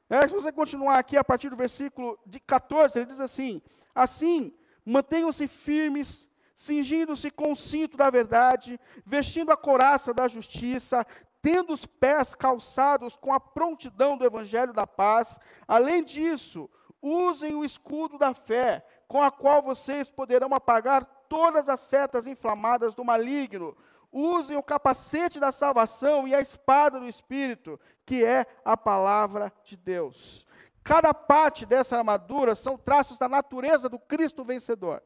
É, 0.07 0.27
se 0.27 0.33
você 0.33 0.51
continuar 0.51 0.99
aqui 0.99 1.17
a 1.17 1.23
partir 1.23 1.49
do 1.49 1.55
versículo 1.55 2.19
de 2.23 2.39
14, 2.39 2.99
ele 2.99 3.07
diz 3.07 3.19
assim: 3.19 3.61
assim, 3.95 4.53
mantenham-se 4.85 5.47
firmes 5.47 6.29
cingindo-se 6.61 7.31
com 7.31 7.51
o 7.51 7.55
cinto 7.55 7.97
da 7.97 8.09
verdade, 8.11 8.79
vestindo 9.03 9.51
a 9.51 9.57
coraça 9.57 10.13
da 10.13 10.27
justiça, 10.27 11.05
tendo 11.41 11.73
os 11.73 11.87
pés 11.87 12.35
calçados 12.35 13.17
com 13.17 13.33
a 13.33 13.39
prontidão 13.39 14.15
do 14.15 14.23
evangelho 14.23 14.71
da 14.71 14.85
paz. 14.85 15.39
Além 15.67 16.03
disso, 16.03 16.69
usem 17.01 17.55
o 17.55 17.65
escudo 17.65 18.15
da 18.15 18.35
fé, 18.35 18.85
com 19.07 19.23
a 19.23 19.31
qual 19.31 19.63
vocês 19.63 20.07
poderão 20.07 20.53
apagar 20.53 21.03
todas 21.27 21.67
as 21.67 21.79
setas 21.79 22.27
inflamadas 22.27 22.93
do 22.93 23.03
maligno. 23.03 23.75
Usem 24.11 24.55
o 24.55 24.63
capacete 24.63 25.39
da 25.39 25.51
salvação 25.51 26.27
e 26.27 26.35
a 26.35 26.41
espada 26.41 26.99
do 26.99 27.07
Espírito, 27.07 27.79
que 28.05 28.23
é 28.23 28.45
a 28.63 28.77
palavra 28.77 29.51
de 29.63 29.75
Deus. 29.75 30.45
Cada 30.83 31.11
parte 31.11 31.65
dessa 31.65 31.97
armadura 31.97 32.53
são 32.55 32.77
traços 32.77 33.17
da 33.17 33.27
natureza 33.27 33.89
do 33.89 33.97
Cristo 33.97 34.43
vencedor. 34.43 35.01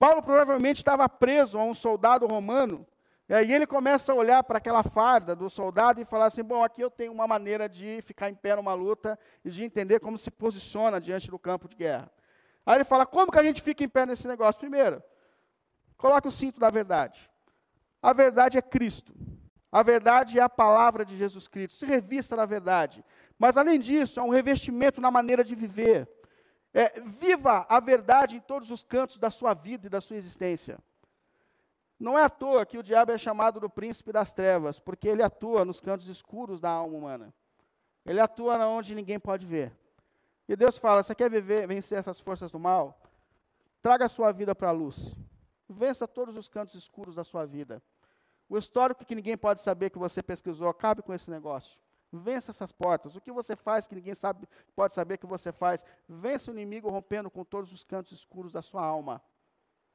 Paulo 0.00 0.22
provavelmente 0.22 0.78
estava 0.78 1.06
preso 1.10 1.58
a 1.58 1.62
um 1.62 1.74
soldado 1.74 2.26
romano, 2.26 2.86
e 3.28 3.52
ele 3.52 3.66
começa 3.66 4.10
a 4.10 4.14
olhar 4.14 4.42
para 4.42 4.56
aquela 4.56 4.82
farda 4.82 5.36
do 5.36 5.50
soldado 5.50 6.00
e 6.00 6.06
falar 6.06 6.24
assim: 6.24 6.42
bom, 6.42 6.64
aqui 6.64 6.80
eu 6.80 6.90
tenho 6.90 7.12
uma 7.12 7.26
maneira 7.26 7.68
de 7.68 8.00
ficar 8.00 8.30
em 8.30 8.34
pé 8.34 8.56
numa 8.56 8.72
luta 8.72 9.18
e 9.44 9.50
de 9.50 9.62
entender 9.62 10.00
como 10.00 10.16
se 10.16 10.30
posiciona 10.30 10.98
diante 10.98 11.30
do 11.30 11.38
campo 11.38 11.68
de 11.68 11.76
guerra. 11.76 12.10
Aí 12.64 12.78
ele 12.78 12.84
fala: 12.84 13.04
como 13.04 13.30
que 13.30 13.38
a 13.38 13.42
gente 13.42 13.60
fica 13.60 13.84
em 13.84 13.88
pé 13.88 14.06
nesse 14.06 14.26
negócio? 14.26 14.58
Primeiro, 14.58 15.02
coloque 15.98 16.28
o 16.28 16.30
cinto 16.30 16.58
da 16.58 16.70
verdade. 16.70 17.30
A 18.02 18.14
verdade 18.14 18.56
é 18.56 18.62
Cristo. 18.62 19.12
A 19.70 19.82
verdade 19.82 20.38
é 20.38 20.42
a 20.42 20.48
palavra 20.48 21.04
de 21.04 21.14
Jesus 21.14 21.46
Cristo. 21.46 21.74
Se 21.74 21.84
revista 21.84 22.34
na 22.34 22.46
verdade. 22.46 23.04
Mas, 23.38 23.58
além 23.58 23.78
disso, 23.78 24.18
é 24.18 24.22
um 24.22 24.30
revestimento 24.30 24.98
na 24.98 25.10
maneira 25.10 25.44
de 25.44 25.54
viver. 25.54 26.08
É, 26.72 27.00
viva 27.00 27.66
a 27.68 27.80
verdade 27.80 28.36
em 28.36 28.40
todos 28.40 28.70
os 28.70 28.82
cantos 28.82 29.18
da 29.18 29.30
sua 29.30 29.54
vida 29.54 29.86
e 29.86 29.90
da 29.90 30.00
sua 30.00 30.16
existência. 30.16 30.78
Não 31.98 32.18
é 32.18 32.22
à 32.22 32.30
toa 32.30 32.64
que 32.64 32.78
o 32.78 32.82
diabo 32.82 33.12
é 33.12 33.18
chamado 33.18 33.60
do 33.60 33.68
príncipe 33.68 34.12
das 34.12 34.32
trevas, 34.32 34.80
porque 34.80 35.08
ele 35.08 35.22
atua 35.22 35.64
nos 35.64 35.80
cantos 35.80 36.08
escuros 36.08 36.60
da 36.60 36.70
alma 36.70 36.96
humana. 36.96 37.34
Ele 38.06 38.20
atua 38.20 38.56
onde 38.66 38.94
ninguém 38.94 39.18
pode 39.18 39.44
ver. 39.44 39.76
E 40.48 40.56
Deus 40.56 40.78
fala: 40.78 41.02
você 41.02 41.14
quer 41.14 41.30
viver, 41.30 41.66
vencer 41.66 41.98
essas 41.98 42.18
forças 42.18 42.50
do 42.50 42.58
mal? 42.58 43.00
Traga 43.82 44.06
a 44.06 44.08
sua 44.08 44.32
vida 44.32 44.54
para 44.54 44.68
a 44.68 44.72
luz. 44.72 45.14
Vença 45.68 46.08
todos 46.08 46.36
os 46.36 46.48
cantos 46.48 46.74
escuros 46.74 47.14
da 47.14 47.24
sua 47.24 47.44
vida. 47.44 47.82
O 48.48 48.58
histórico 48.58 49.04
que 49.04 49.14
ninguém 49.14 49.36
pode 49.36 49.60
saber 49.60 49.90
que 49.90 49.98
você 49.98 50.22
pesquisou, 50.22 50.68
acabe 50.68 51.02
com 51.02 51.14
esse 51.14 51.30
negócio. 51.30 51.78
Vença 52.12 52.50
essas 52.50 52.72
portas. 52.72 53.14
O 53.14 53.20
que 53.20 53.30
você 53.30 53.54
faz 53.54 53.86
que 53.86 53.94
ninguém 53.94 54.14
sabe, 54.14 54.48
pode 54.74 54.94
saber 54.94 55.18
que 55.18 55.26
você 55.26 55.52
faz. 55.52 55.84
Vença 56.08 56.50
o 56.50 56.54
inimigo 56.54 56.90
rompendo 56.90 57.30
com 57.30 57.44
todos 57.44 57.72
os 57.72 57.84
cantos 57.84 58.12
escuros 58.12 58.52
da 58.52 58.62
sua 58.62 58.84
alma. 58.84 59.22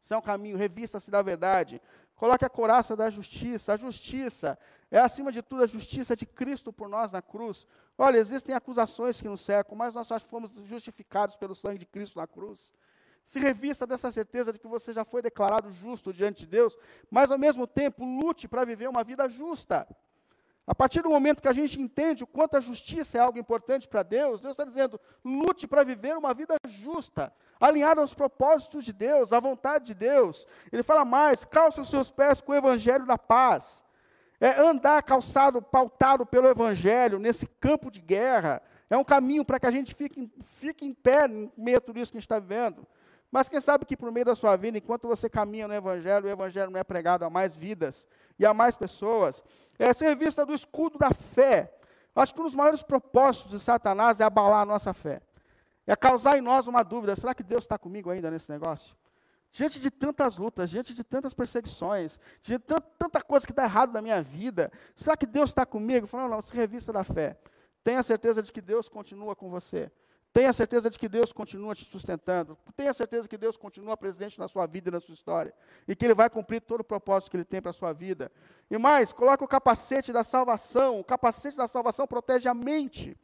Isso 0.02 0.14
é 0.14 0.18
um 0.18 0.22
caminho, 0.22 0.56
revista-se 0.56 1.10
da 1.10 1.22
verdade. 1.24 1.82
Coloque 2.16 2.46
a 2.46 2.50
coraça 2.50 2.96
da 2.96 3.10
justiça. 3.10 3.74
A 3.74 3.78
justiça 3.78 4.58
é, 4.92 5.00
acima 5.00 5.32
de 5.32 5.42
tudo, 5.42 5.64
a 5.64 5.66
justiça 5.66 6.16
de 6.16 6.26
Cristo 6.26 6.72
por 6.72 6.88
nós 6.88 7.12
na 7.12 7.22
cruz. 7.22 7.68
Olha, 7.98 8.18
existem 8.18 8.56
acusações 8.56 9.20
que 9.20 9.28
nos 9.28 9.42
cercam, 9.42 9.76
mas 9.76 9.96
nós 9.96 10.08
só 10.08 10.20
fomos 10.20 10.52
justificados 10.64 11.36
pelo 11.36 11.56
sangue 11.56 11.80
de 11.80 11.86
Cristo 11.86 12.20
na 12.20 12.28
cruz. 12.28 12.72
se 13.24 13.40
revista 13.40 13.88
dessa 13.88 14.12
certeza 14.12 14.54
de 14.54 14.60
que 14.60 14.68
você 14.68 14.94
já 14.94 15.04
foi 15.04 15.20
declarado 15.24 15.72
justo 15.72 16.14
diante 16.14 16.46
de 16.46 16.46
Deus, 16.46 16.78
mas 17.10 17.32
ao 17.32 17.40
mesmo 17.40 17.66
tempo 17.66 18.06
lute 18.06 18.48
para 18.48 18.64
viver 18.64 18.88
uma 18.88 19.04
vida 19.04 19.28
justa. 19.28 19.88
A 20.68 20.74
partir 20.74 21.04
do 21.04 21.10
momento 21.10 21.42
que 21.42 21.48
a 21.48 21.54
gente 21.54 21.80
entende 21.80 22.24
o 22.24 22.28
quanto 22.28 22.58
a 22.58 22.60
justiça 22.60 23.18
é 23.18 23.22
algo 23.22 23.38
importante 23.38 23.88
para 23.88 24.02
Deus, 24.02 24.42
Deus 24.42 24.54
está 24.54 24.64
dizendo: 24.64 25.00
lute 25.24 25.68
para 25.68 25.84
viver 25.84 26.18
uma 26.18 26.34
vida 26.34 26.56
justa, 26.68 27.32
alinhada 27.60 28.02
aos 28.02 28.16
propósitos 28.16 28.84
de 28.84 28.92
Deus, 28.92 29.32
à 29.32 29.40
vontade 29.40 29.86
de 29.86 29.94
Deus. 29.94 30.48
Ele 30.72 30.82
fala 30.82 31.06
mais: 31.06 31.46
calce 31.46 31.80
os 31.80 31.90
seus 31.90 32.10
pés 32.10 32.42
com 32.42 32.52
o 32.52 32.56
evangelho 32.56 33.06
da 33.06 33.18
paz. 33.18 33.84
É 34.40 34.60
andar 34.60 35.02
calçado, 35.04 35.62
pautado 35.62 36.26
pelo 36.26 36.48
evangelho, 36.48 37.20
nesse 37.20 37.48
campo 37.48 37.90
de 37.90 38.02
guerra, 38.02 38.62
é 38.90 38.98
um 38.98 39.04
caminho 39.04 39.46
para 39.46 39.60
que 39.60 39.66
a 39.66 39.72
gente 39.72 39.94
fique, 39.94 40.30
fique 40.44 40.86
em 40.86 40.94
pé 40.94 41.28
em 41.28 41.52
meio 41.58 41.78
a 41.78 41.82
tudo 41.82 42.00
isso 42.00 42.12
que 42.12 42.18
a 42.18 42.20
gente 42.20 42.26
está 42.26 42.40
vivendo. 42.40 42.86
Mas 43.32 43.50
quem 43.50 43.60
sabe 43.60 43.86
que 43.86 43.98
por 43.98 44.12
meio 44.12 44.26
da 44.26 44.36
sua 44.36 44.56
vida, 44.56 44.78
enquanto 44.78 45.08
você 45.08 45.30
caminha 45.30 45.68
no 45.68 45.74
Evangelho, 45.74 46.26
o 46.26 46.30
Evangelho 46.30 46.72
não 46.72 46.80
é 46.80 46.84
pregado 46.84 47.26
a 47.26 47.30
mais 47.30 47.56
vidas 47.56 48.08
e 48.40 48.46
a 48.46 48.54
mais 48.54 48.76
pessoas, 48.76 49.44
é 49.78 49.92
ser 49.92 50.16
vista 50.16 50.46
do 50.46 50.54
escudo 50.54 50.98
da 50.98 51.12
fé. 51.12 51.74
Acho 52.16 52.34
que 52.34 52.40
um 52.40 52.46
dos 52.46 52.56
maiores 52.56 52.82
propósitos 52.82 53.52
de 53.52 53.60
Satanás 53.60 54.22
é 54.22 54.24
abalar 54.24 54.62
a 54.62 54.66
nossa 54.66 54.94
fé. 54.94 55.22
É 55.86 55.96
causar 55.96 56.38
em 56.38 56.42
nós 56.42 56.68
uma 56.68 56.84
dúvida: 56.84 57.16
será 57.16 57.34
que 57.34 57.44
Deus 57.44 57.66
está 57.66 57.78
comigo 57.78 58.10
ainda 58.10 58.32
nesse 58.32 58.50
negócio? 58.50 58.96
Diante 59.52 59.80
de 59.80 59.90
tantas 59.90 60.38
lutas, 60.38 60.70
diante 60.70 60.94
de 60.94 61.04
tantas 61.04 61.34
perseguições, 61.34 62.20
diante 62.42 62.66
de 62.68 62.82
tanta 62.98 63.22
coisa 63.22 63.46
que 63.46 63.54
está 63.54 63.64
errado 63.64 63.94
na 63.94 64.02
minha 64.02 64.22
vida, 64.22 64.72
será 64.96 65.16
que 65.16 65.26
Deus 65.26 65.50
está 65.50 65.66
comigo? 65.66 66.08
Falando, 66.08 66.32
não, 66.32 66.42
se 66.42 66.54
revista 66.54 66.92
da 66.92 67.04
fé. 67.04 67.38
Tenha 67.84 68.04
certeza 68.04 68.42
de 68.42 68.52
que 68.52 68.62
Deus 68.62 68.90
continua 68.90 69.36
com 69.36 69.50
você. 69.50 69.92
Tenha 70.36 70.52
certeza 70.52 70.90
de 70.90 71.00
que 71.00 71.08
Deus 71.08 71.32
continua 71.32 71.74
te 71.74 71.86
sustentando. 71.86 72.58
Tenha 72.76 72.92
certeza 72.92 73.26
que 73.26 73.38
Deus 73.38 73.56
continua 73.56 73.96
presente 73.96 74.38
na 74.38 74.50
sua 74.50 74.66
vida 74.66 74.90
e 74.90 74.92
na 74.92 75.00
sua 75.00 75.14
história. 75.14 75.54
E 75.88 75.96
que 75.96 76.04
Ele 76.04 76.14
vai 76.14 76.30
cumprir 76.30 76.60
todo 76.60 76.82
o 76.82 76.84
propósito 76.84 77.32
que 77.32 77.38
Ele 77.38 77.46
tem 77.46 77.62
para 77.62 77.70
a 77.70 77.74
sua 77.74 77.94
vida. 77.94 78.30
E 78.70 78.78
mais, 78.78 79.14
coloque 79.14 79.46
o 79.46 79.48
capacete 79.48 80.12
da 80.12 80.26
salvação. 80.26 81.00
O 81.00 81.06
capacete 81.06 81.56
da 81.56 81.70
salvação 81.70 82.06
protege 82.06 82.50
a 82.50 82.54
mente. 82.54 83.18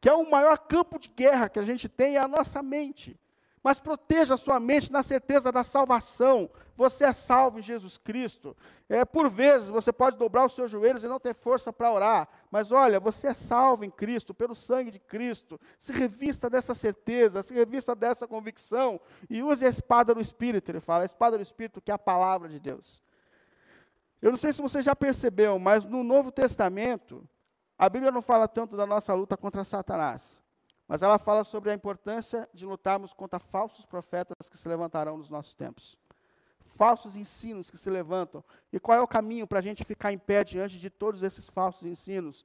Que 0.00 0.08
é 0.08 0.14
o 0.14 0.30
maior 0.30 0.56
campo 0.56 0.98
de 0.98 1.10
guerra 1.10 1.50
que 1.50 1.58
a 1.58 1.62
gente 1.62 1.90
tem, 1.90 2.16
é 2.16 2.20
a 2.20 2.26
nossa 2.26 2.62
mente 2.62 3.20
mas 3.66 3.80
proteja 3.80 4.34
a 4.34 4.36
sua 4.36 4.60
mente 4.60 4.92
na 4.92 5.02
certeza 5.02 5.50
da 5.50 5.64
salvação. 5.64 6.48
Você 6.76 7.04
é 7.04 7.12
salvo 7.12 7.58
em 7.58 7.62
Jesus 7.62 7.98
Cristo. 7.98 8.56
É, 8.88 9.04
por 9.04 9.28
vezes 9.28 9.68
você 9.70 9.92
pode 9.92 10.16
dobrar 10.16 10.44
os 10.44 10.52
seus 10.52 10.70
joelhos 10.70 11.02
e 11.02 11.08
não 11.08 11.18
ter 11.18 11.34
força 11.34 11.72
para 11.72 11.90
orar, 11.90 12.28
mas 12.48 12.70
olha, 12.70 13.00
você 13.00 13.26
é 13.26 13.34
salvo 13.34 13.84
em 13.84 13.90
Cristo, 13.90 14.32
pelo 14.32 14.54
sangue 14.54 14.92
de 14.92 15.00
Cristo. 15.00 15.60
Se 15.80 15.92
revista 15.92 16.48
dessa 16.48 16.76
certeza, 16.76 17.42
se 17.42 17.52
revista 17.54 17.92
dessa 17.92 18.28
convicção 18.28 19.00
e 19.28 19.42
use 19.42 19.66
a 19.66 19.68
espada 19.68 20.14
do 20.14 20.20
Espírito. 20.20 20.70
Ele 20.70 20.78
fala, 20.78 21.02
a 21.02 21.06
espada 21.06 21.36
do 21.36 21.42
Espírito, 21.42 21.80
que 21.80 21.90
é 21.90 21.94
a 21.94 21.98
palavra 21.98 22.48
de 22.48 22.60
Deus. 22.60 23.02
Eu 24.22 24.30
não 24.30 24.38
sei 24.38 24.52
se 24.52 24.62
você 24.62 24.80
já 24.80 24.94
percebeu, 24.94 25.58
mas 25.58 25.84
no 25.84 26.04
Novo 26.04 26.30
Testamento, 26.30 27.28
a 27.76 27.88
Bíblia 27.88 28.12
não 28.12 28.22
fala 28.22 28.46
tanto 28.46 28.76
da 28.76 28.86
nossa 28.86 29.12
luta 29.12 29.36
contra 29.36 29.64
Satanás. 29.64 30.45
Mas 30.88 31.02
ela 31.02 31.18
fala 31.18 31.42
sobre 31.42 31.70
a 31.70 31.74
importância 31.74 32.48
de 32.54 32.64
lutarmos 32.64 33.12
contra 33.12 33.38
falsos 33.38 33.84
profetas 33.84 34.48
que 34.48 34.56
se 34.56 34.68
levantarão 34.68 35.16
nos 35.16 35.30
nossos 35.30 35.54
tempos. 35.54 35.98
Falsos 36.64 37.16
ensinos 37.16 37.70
que 37.70 37.78
se 37.78 37.90
levantam. 37.90 38.44
E 38.72 38.78
qual 38.78 38.98
é 38.98 39.00
o 39.00 39.08
caminho 39.08 39.46
para 39.46 39.58
a 39.58 39.62
gente 39.62 39.84
ficar 39.84 40.12
em 40.12 40.18
pé 40.18 40.44
diante 40.44 40.78
de 40.78 40.90
todos 40.90 41.22
esses 41.22 41.48
falsos 41.48 41.84
ensinos? 41.84 42.44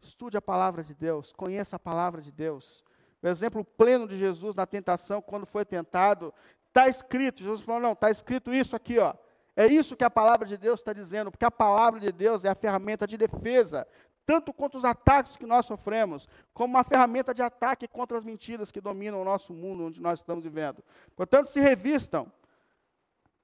Estude 0.00 0.36
a 0.36 0.42
palavra 0.42 0.82
de 0.82 0.94
Deus, 0.94 1.32
conheça 1.32 1.76
a 1.76 1.78
palavra 1.78 2.22
de 2.22 2.30
Deus. 2.30 2.84
O 3.22 3.26
exemplo 3.26 3.64
pleno 3.64 4.06
de 4.06 4.16
Jesus 4.16 4.54
na 4.54 4.66
tentação, 4.66 5.20
quando 5.20 5.46
foi 5.46 5.64
tentado, 5.64 6.32
está 6.68 6.88
escrito. 6.88 7.42
Jesus 7.42 7.62
falou: 7.62 7.80
não, 7.80 7.92
está 7.92 8.10
escrito 8.10 8.52
isso 8.52 8.76
aqui, 8.76 8.98
ó. 8.98 9.14
É 9.56 9.66
isso 9.66 9.96
que 9.96 10.04
a 10.04 10.10
palavra 10.10 10.46
de 10.46 10.56
Deus 10.56 10.80
está 10.80 10.92
dizendo, 10.92 11.30
porque 11.30 11.44
a 11.44 11.50
palavra 11.50 12.00
de 12.00 12.10
Deus 12.10 12.44
é 12.44 12.48
a 12.48 12.54
ferramenta 12.54 13.06
de 13.06 13.16
defesa 13.16 13.86
tanto 14.26 14.52
contra 14.52 14.78
os 14.78 14.84
ataques 14.84 15.36
que 15.36 15.46
nós 15.46 15.66
sofremos, 15.66 16.28
como 16.52 16.74
uma 16.74 16.84
ferramenta 16.84 17.34
de 17.34 17.42
ataque 17.42 17.86
contra 17.86 18.16
as 18.16 18.24
mentiras 18.24 18.70
que 18.70 18.80
dominam 18.80 19.20
o 19.20 19.24
nosso 19.24 19.52
mundo 19.52 19.86
onde 19.86 20.00
nós 20.00 20.20
estamos 20.20 20.44
vivendo. 20.44 20.82
Portanto, 21.14 21.46
se 21.46 21.60
revistam, 21.60 22.30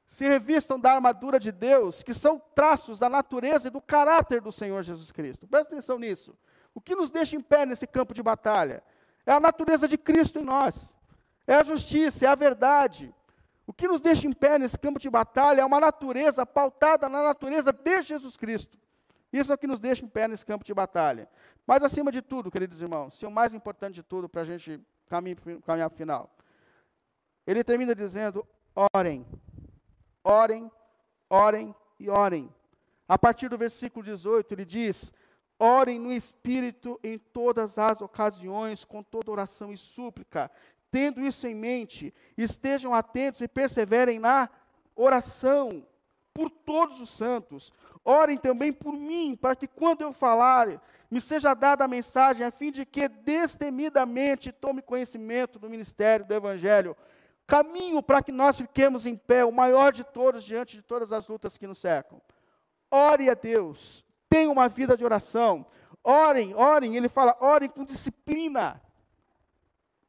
se 0.07 0.27
revistam 0.27 0.79
da 0.81 0.93
armadura 0.93 1.39
de 1.39 1.53
Deus, 1.53 2.03
que 2.03 2.15
são 2.15 2.41
traços 2.55 2.99
da 2.99 3.09
natureza 3.09 3.69
e 3.69 3.71
do 3.71 3.81
caráter 3.81 4.41
do 4.41 4.51
Senhor 4.51 4.83
Jesus 4.83 5.13
Cristo. 5.13 5.47
Presta 5.47 5.75
atenção 5.75 5.99
nisso. 5.99 6.37
O 6.75 6.81
que 6.81 6.95
nos 6.95 7.11
deixa 7.11 7.37
em 7.37 7.41
pé 7.41 7.67
nesse 7.67 7.87
campo 7.87 8.15
de 8.15 8.23
batalha 8.23 8.83
é 9.27 9.33
a 9.33 9.41
natureza 9.41 9.87
de 9.87 9.99
Cristo 9.99 10.39
em 10.39 10.45
nós, 10.45 10.95
é 11.47 11.55
a 11.55 11.63
justiça, 11.63 12.27
é 12.27 12.29
a 12.29 12.35
verdade. 12.35 13.15
O 13.67 13.73
que 13.73 13.87
nos 13.87 14.01
deixa 14.01 14.27
em 14.27 14.33
pé 14.33 14.59
nesse 14.59 14.79
campo 14.79 14.99
de 14.99 15.11
batalha 15.11 15.61
é 15.61 15.65
uma 15.65 15.79
natureza 15.79 16.45
pautada 16.45 17.09
na 17.09 17.23
natureza 17.23 17.73
de 17.73 18.01
Jesus 18.01 18.37
Cristo. 18.37 18.79
Isso 19.33 19.53
é 19.53 19.55
o 19.55 19.59
que 19.59 19.67
nos 19.67 19.79
deixa 19.79 20.05
em 20.05 20.09
pé 20.09 20.27
nesse 20.27 20.45
campo 20.45 20.65
de 20.65 20.75
batalha. 20.75 21.29
Mas, 21.67 21.83
acima 21.83 22.11
de 22.11 22.21
tudo, 22.21 22.51
queridos 22.51 22.81
irmãos, 22.81 23.15
se 23.15 23.25
o 23.25 23.31
mais 23.31 23.55
importante 23.55 23.95
de 23.95 24.03
tudo 24.03 24.29
para 24.29 24.43
a 24.43 24.45
gente 24.45 24.81
caminhar, 25.09 25.37
para 25.65 25.87
o 25.87 25.91
final, 25.91 26.31
ele 27.47 27.63
termina 27.63 27.95
dizendo: 27.95 28.47
orem, 28.95 29.27
orem, 30.25 30.71
orem 31.29 31.75
e 31.99 32.09
orem. 32.11 32.53
A 33.09 33.19
partir 33.19 33.49
do 33.49 33.59
versículo 33.59 34.05
18, 34.05 34.53
ele 34.53 34.65
diz: 34.65 35.13
orem 35.59 35.99
no 35.99 36.13
Espírito 36.13 36.99
em 37.03 37.19
todas 37.19 37.79
as 37.79 38.01
ocasiões, 38.01 38.85
com 38.85 39.03
toda 39.03 39.31
oração 39.31 39.73
e 39.73 39.77
súplica. 39.77 40.51
Tendo 40.91 41.21
isso 41.21 41.47
em 41.47 41.55
mente, 41.55 42.13
estejam 42.37 42.95
atentos 42.95 43.41
e 43.41 43.47
perseverem 43.47 44.19
na 44.19 44.49
oração 44.97 45.87
por 46.33 46.51
todos 46.51 47.01
os 47.01 47.11
santos. 47.11 47.73
Orem 48.05 48.39
também 48.39 48.73
por 48.73 48.93
mim, 48.95 49.37
para 49.37 49.55
que 49.55 49.67
quando 49.67 50.03
eu 50.03 50.13
falar, 50.13 50.81
me 51.11 51.21
seja 51.21 51.55
dada 51.55 51.85
a 51.85 51.89
mensagem, 51.89 52.47
a 52.47 52.51
fim 52.51 52.71
de 52.71 52.87
que 52.87 53.09
destemidamente 53.09 54.53
tome 54.53 54.81
conhecimento 54.81 55.59
do 55.59 55.69
ministério 55.69 56.25
do 56.25 56.33
Evangelho. 56.33 56.97
Caminho 57.47 58.03
para 58.03 58.23
que 58.23 58.31
nós 58.31 58.57
fiquemos 58.57 59.07
em 59.07 59.17
pé, 59.17 59.45
o 59.45 59.53
maior 59.53 59.93
de 59.93 60.05
todos, 60.05 60.45
diante 60.45 60.77
de 60.77 60.83
todas 60.83 61.13
as 61.13 61.27
lutas 61.27 61.59
que 61.59 61.67
nos 61.67 61.79
cercam. 61.79 62.21
Ore 62.91 63.29
a 63.29 63.35
Deus, 63.35 64.05
tenha 64.29 64.51
uma 64.51 64.69
vida 64.69 64.97
de 64.97 65.05
oração. 65.05 65.67
Orem, 66.03 66.55
orem, 66.55 66.97
ele 66.97 67.09
fala, 67.09 67.37
orem 67.41 67.69
com 67.69 67.85
disciplina. 67.85 68.81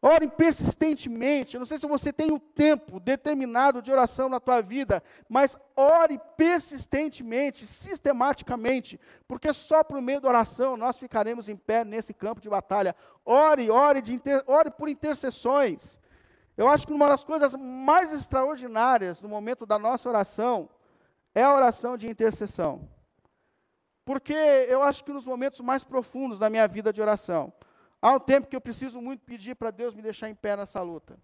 Orem 0.01 0.27
persistentemente. 0.27 1.53
Eu 1.55 1.59
não 1.59 1.65
sei 1.65 1.77
se 1.77 1.85
você 1.85 2.11
tem 2.11 2.31
o 2.31 2.39
tempo 2.39 2.99
determinado 2.99 3.83
de 3.83 3.91
oração 3.91 4.27
na 4.27 4.39
tua 4.39 4.59
vida, 4.59 5.03
mas 5.29 5.55
ore 5.75 6.19
persistentemente, 6.35 7.67
sistematicamente, 7.67 8.99
porque 9.27 9.53
só 9.53 9.83
por 9.83 10.01
meio 10.01 10.19
da 10.19 10.27
oração 10.27 10.75
nós 10.75 10.97
ficaremos 10.97 11.47
em 11.47 11.55
pé 11.55 11.85
nesse 11.85 12.15
campo 12.15 12.41
de 12.41 12.49
batalha. 12.49 12.95
Ore, 13.23 13.69
ore, 13.69 14.01
de 14.01 14.15
inter... 14.15 14.43
ore 14.47 14.71
por 14.71 14.89
intercessões. 14.89 15.99
Eu 16.57 16.67
acho 16.67 16.87
que 16.87 16.93
uma 16.93 17.07
das 17.07 17.23
coisas 17.23 17.53
mais 17.53 18.11
extraordinárias 18.11 19.21
no 19.21 19.29
momento 19.29 19.67
da 19.67 19.77
nossa 19.77 20.09
oração 20.09 20.67
é 21.33 21.43
a 21.43 21.53
oração 21.53 21.95
de 21.95 22.09
intercessão. 22.09 22.89
Porque 24.03 24.33
eu 24.33 24.81
acho 24.81 25.03
que 25.03 25.13
nos 25.13 25.27
momentos 25.27 25.61
mais 25.61 25.83
profundos 25.83 26.39
da 26.39 26.49
minha 26.49 26.67
vida 26.67 26.91
de 26.91 27.01
oração, 27.01 27.53
Há 28.01 28.13
um 28.13 28.19
tempo 28.19 28.47
que 28.47 28.55
eu 28.55 28.61
preciso 28.61 28.99
muito 28.99 29.23
pedir 29.23 29.55
para 29.55 29.69
Deus 29.69 29.93
me 29.93 30.01
deixar 30.01 30.27
em 30.27 30.35
pé 30.35 30.57
nessa 30.57 30.81
luta. 30.81 31.19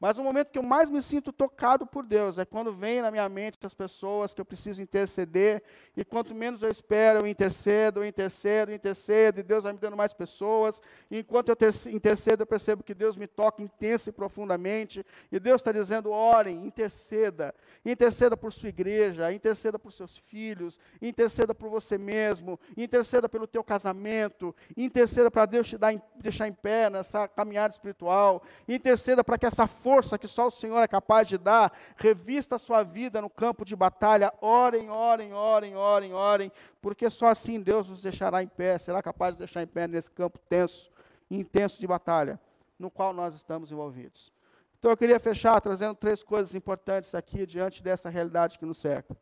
Mas 0.00 0.16
o 0.16 0.22
momento 0.22 0.52
que 0.52 0.58
eu 0.58 0.62
mais 0.62 0.88
me 0.88 1.02
sinto 1.02 1.32
tocado 1.32 1.84
por 1.84 2.06
Deus 2.06 2.38
é 2.38 2.44
quando 2.44 2.72
vem 2.72 3.02
na 3.02 3.10
minha 3.10 3.28
mente 3.28 3.58
as 3.64 3.74
pessoas 3.74 4.32
que 4.32 4.40
eu 4.40 4.44
preciso 4.44 4.80
interceder, 4.80 5.60
e 5.96 6.04
quanto 6.04 6.34
menos 6.36 6.62
eu 6.62 6.70
espero, 6.70 7.20
eu 7.20 7.26
intercedo, 7.26 8.00
eu 8.00 8.06
intercedo, 8.06 8.70
eu 8.70 8.76
intercedo, 8.76 9.40
e 9.40 9.42
Deus 9.42 9.64
vai 9.64 9.72
me 9.72 9.78
dando 9.80 9.96
mais 9.96 10.14
pessoas. 10.14 10.80
E 11.10 11.18
enquanto 11.18 11.48
eu 11.48 11.56
intercedo, 11.92 12.42
eu 12.42 12.46
percebo 12.46 12.84
que 12.84 12.94
Deus 12.94 13.16
me 13.16 13.26
toca 13.26 13.60
intensa 13.60 14.10
e 14.10 14.12
profundamente, 14.12 15.04
e 15.32 15.40
Deus 15.40 15.60
está 15.60 15.72
dizendo: 15.72 16.10
orem, 16.10 16.64
interceda, 16.64 17.52
interceda 17.84 18.36
por 18.36 18.52
sua 18.52 18.68
igreja, 18.68 19.32
interceda 19.32 19.80
por 19.80 19.90
seus 19.90 20.16
filhos, 20.16 20.78
interceda 21.02 21.52
por 21.52 21.68
você 21.68 21.98
mesmo, 21.98 22.58
interceda 22.76 23.28
pelo 23.28 23.48
teu 23.48 23.64
casamento, 23.64 24.54
interceda 24.76 25.28
para 25.28 25.44
Deus 25.44 25.66
te 25.66 25.76
dar, 25.76 25.92
deixar 26.14 26.46
em 26.46 26.52
pé 26.52 26.88
nessa 26.88 27.26
caminhada 27.26 27.72
espiritual, 27.72 28.44
interceda 28.68 29.24
para 29.24 29.36
que 29.36 29.46
essa 29.46 29.66
força 29.66 29.87
que 30.18 30.28
só 30.28 30.46
o 30.46 30.50
Senhor 30.50 30.80
é 30.80 30.88
capaz 30.88 31.28
de 31.28 31.38
dar, 31.38 31.72
revista 31.96 32.56
a 32.56 32.58
sua 32.58 32.82
vida 32.82 33.20
no 33.20 33.30
campo 33.30 33.64
de 33.64 33.74
batalha, 33.74 34.32
orem, 34.40 34.90
orem, 34.90 35.32
orem, 35.32 35.76
orem, 35.76 36.12
orem, 36.12 36.52
porque 36.80 37.08
só 37.08 37.28
assim 37.28 37.60
Deus 37.60 37.88
nos 37.88 38.02
deixará 38.02 38.42
em 38.42 38.48
pé, 38.48 38.78
será 38.78 39.02
capaz 39.02 39.34
de 39.34 39.38
deixar 39.38 39.62
em 39.62 39.66
pé 39.66 39.86
nesse 39.86 40.10
campo 40.10 40.38
tenso 40.48 40.90
intenso 41.30 41.80
de 41.80 41.86
batalha, 41.86 42.40
no 42.78 42.90
qual 42.90 43.12
nós 43.12 43.34
estamos 43.34 43.70
envolvidos. 43.70 44.32
Então 44.78 44.90
eu 44.90 44.96
queria 44.96 45.18
fechar 45.18 45.60
trazendo 45.60 45.94
três 45.94 46.22
coisas 46.22 46.54
importantes 46.54 47.14
aqui 47.14 47.44
diante 47.44 47.82
dessa 47.82 48.08
realidade 48.08 48.58
que 48.58 48.64
nos 48.64 48.78
cerca. 48.78 49.16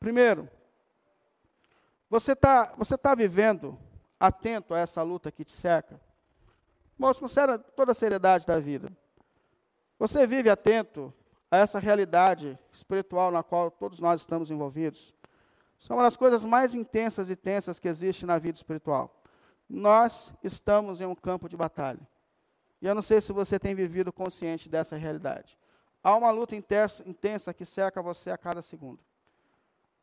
Primeiro, 0.00 0.48
você 2.08 2.32
está 2.32 2.74
você 2.76 2.96
tá 2.96 3.14
vivendo 3.14 3.78
atento 4.18 4.74
a 4.74 4.78
essa 4.78 5.02
luta 5.02 5.30
que 5.30 5.44
te 5.44 5.52
cerca? 5.52 6.00
Com 6.98 7.10
toda 7.76 7.92
a 7.92 7.94
seriedade 7.94 8.46
da 8.46 8.58
vida. 8.58 8.90
Você 9.98 10.26
vive 10.26 10.50
atento 10.50 11.12
a 11.50 11.58
essa 11.58 11.78
realidade 11.78 12.58
espiritual 12.72 13.30
na 13.30 13.42
qual 13.42 13.70
todos 13.70 14.00
nós 14.00 14.20
estamos 14.20 14.50
envolvidos, 14.50 15.14
são 15.78 15.96
uma 15.96 16.02
das 16.02 16.16
coisas 16.16 16.44
mais 16.44 16.74
intensas 16.74 17.30
e 17.30 17.36
tensas 17.36 17.78
que 17.78 17.88
existe 17.88 18.26
na 18.26 18.38
vida 18.38 18.56
espiritual. 18.56 19.22
Nós 19.68 20.32
estamos 20.42 21.00
em 21.00 21.06
um 21.06 21.14
campo 21.14 21.48
de 21.48 21.56
batalha. 21.56 22.00
E 22.80 22.86
eu 22.86 22.94
não 22.94 23.02
sei 23.02 23.20
se 23.20 23.32
você 23.32 23.58
tem 23.58 23.74
vivido 23.74 24.12
consciente 24.12 24.68
dessa 24.68 24.96
realidade. 24.96 25.58
Há 26.02 26.14
uma 26.14 26.30
luta 26.30 26.54
intensa 26.54 27.52
que 27.52 27.64
cerca 27.64 28.00
você 28.00 28.30
a 28.30 28.38
cada 28.38 28.62
segundo, 28.62 29.00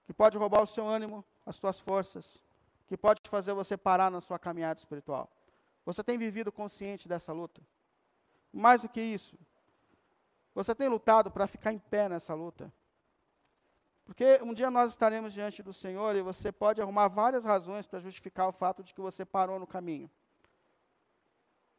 que 0.05 0.13
pode 0.13 0.37
roubar 0.37 0.63
o 0.63 0.67
seu 0.67 0.85
ânimo, 0.87 1.23
as 1.45 1.55
suas 1.55 1.79
forças, 1.79 2.43
que 2.87 2.97
pode 2.97 3.21
fazer 3.29 3.53
você 3.53 3.77
parar 3.77 4.11
na 4.11 4.19
sua 4.19 4.37
caminhada 4.37 4.79
espiritual. 4.79 5.29
Você 5.85 6.03
tem 6.03 6.17
vivido 6.17 6.51
consciente 6.51 7.07
dessa 7.07 7.31
luta? 7.31 7.61
Mais 8.51 8.81
do 8.81 8.89
que 8.89 9.01
isso, 9.01 9.37
você 10.53 10.75
tem 10.75 10.87
lutado 10.87 11.31
para 11.31 11.47
ficar 11.47 11.73
em 11.73 11.79
pé 11.79 12.07
nessa 12.07 12.33
luta? 12.33 12.71
Porque 14.05 14.39
um 14.43 14.53
dia 14.53 14.69
nós 14.69 14.91
estaremos 14.91 15.33
diante 15.33 15.63
do 15.63 15.71
Senhor 15.71 16.15
e 16.15 16.21
você 16.21 16.51
pode 16.51 16.81
arrumar 16.81 17.07
várias 17.07 17.45
razões 17.45 17.87
para 17.87 17.99
justificar 17.99 18.47
o 18.47 18.51
fato 18.51 18.83
de 18.83 18.93
que 18.93 19.01
você 19.01 19.25
parou 19.25 19.57
no 19.57 19.65
caminho. 19.65 20.09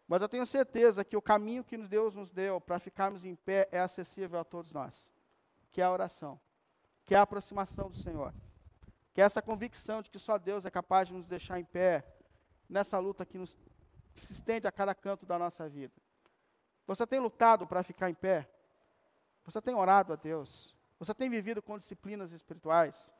Mas 0.08 0.20
eu 0.22 0.28
tenho 0.28 0.44
certeza 0.44 1.04
que 1.04 1.16
o 1.16 1.22
caminho 1.22 1.64
que 1.64 1.76
Deus 1.76 2.14
nos 2.14 2.30
deu 2.30 2.60
para 2.60 2.78
ficarmos 2.78 3.24
em 3.24 3.34
pé 3.34 3.68
é 3.70 3.80
acessível 3.80 4.38
a 4.38 4.44
todos 4.44 4.72
nós, 4.72 5.10
que 5.70 5.80
é 5.80 5.84
a 5.84 5.90
oração, 5.90 6.40
que 7.06 7.14
é 7.14 7.18
a 7.18 7.22
aproximação 7.22 7.88
do 7.88 7.96
Senhor, 7.96 8.34
que 9.12 9.20
é 9.20 9.24
essa 9.24 9.40
convicção 9.40 10.02
de 10.02 10.10
que 10.10 10.18
só 10.18 10.36
Deus 10.38 10.64
é 10.64 10.70
capaz 10.70 11.08
de 11.08 11.14
nos 11.14 11.26
deixar 11.26 11.58
em 11.58 11.64
pé 11.64 12.04
nessa 12.68 12.98
luta 12.98 13.24
que, 13.24 13.38
nos, 13.38 13.54
que 14.14 14.20
se 14.20 14.32
estende 14.32 14.66
a 14.66 14.72
cada 14.72 14.94
canto 14.94 15.24
da 15.24 15.38
nossa 15.38 15.68
vida. 15.68 15.94
Você 16.86 17.06
tem 17.06 17.18
lutado 17.18 17.66
para 17.66 17.82
ficar 17.82 18.10
em 18.10 18.14
pé? 18.14 18.48
Você 19.44 19.60
tem 19.60 19.74
orado 19.74 20.12
a 20.12 20.16
Deus? 20.16 20.74
Você 20.98 21.12
tem 21.14 21.28
vivido 21.28 21.62
com 21.62 21.76
disciplinas 21.76 22.32
espirituais? 22.32 23.12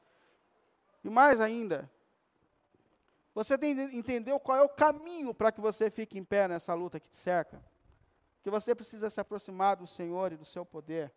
E 1.03 1.11
mais 1.11 1.41
ainda, 1.41 1.91
você 3.35 3.59
tem, 3.59 3.73
entendeu 3.97 4.39
qual 4.39 4.59
é 4.59 4.63
o 4.63 4.69
caminho 4.69 5.35
para 5.35 5.51
que 5.51 5.61
você 5.61 5.91
fique 5.91 6.19
em 6.19 6.25
pé 6.25 6.47
nessa 6.47 6.73
luta 6.73 7.01
que 7.01 7.09
te 7.09 7.17
cerca? 7.17 7.63
Que 8.43 8.51
você 8.51 8.75
precisa 8.75 9.11
se 9.11 9.21
aproximar 9.21 9.77
do 9.77 9.87
Senhor 9.87 10.33
e 10.33 10.37
do 10.37 10.45
seu 10.45 10.65
poder. 10.65 11.13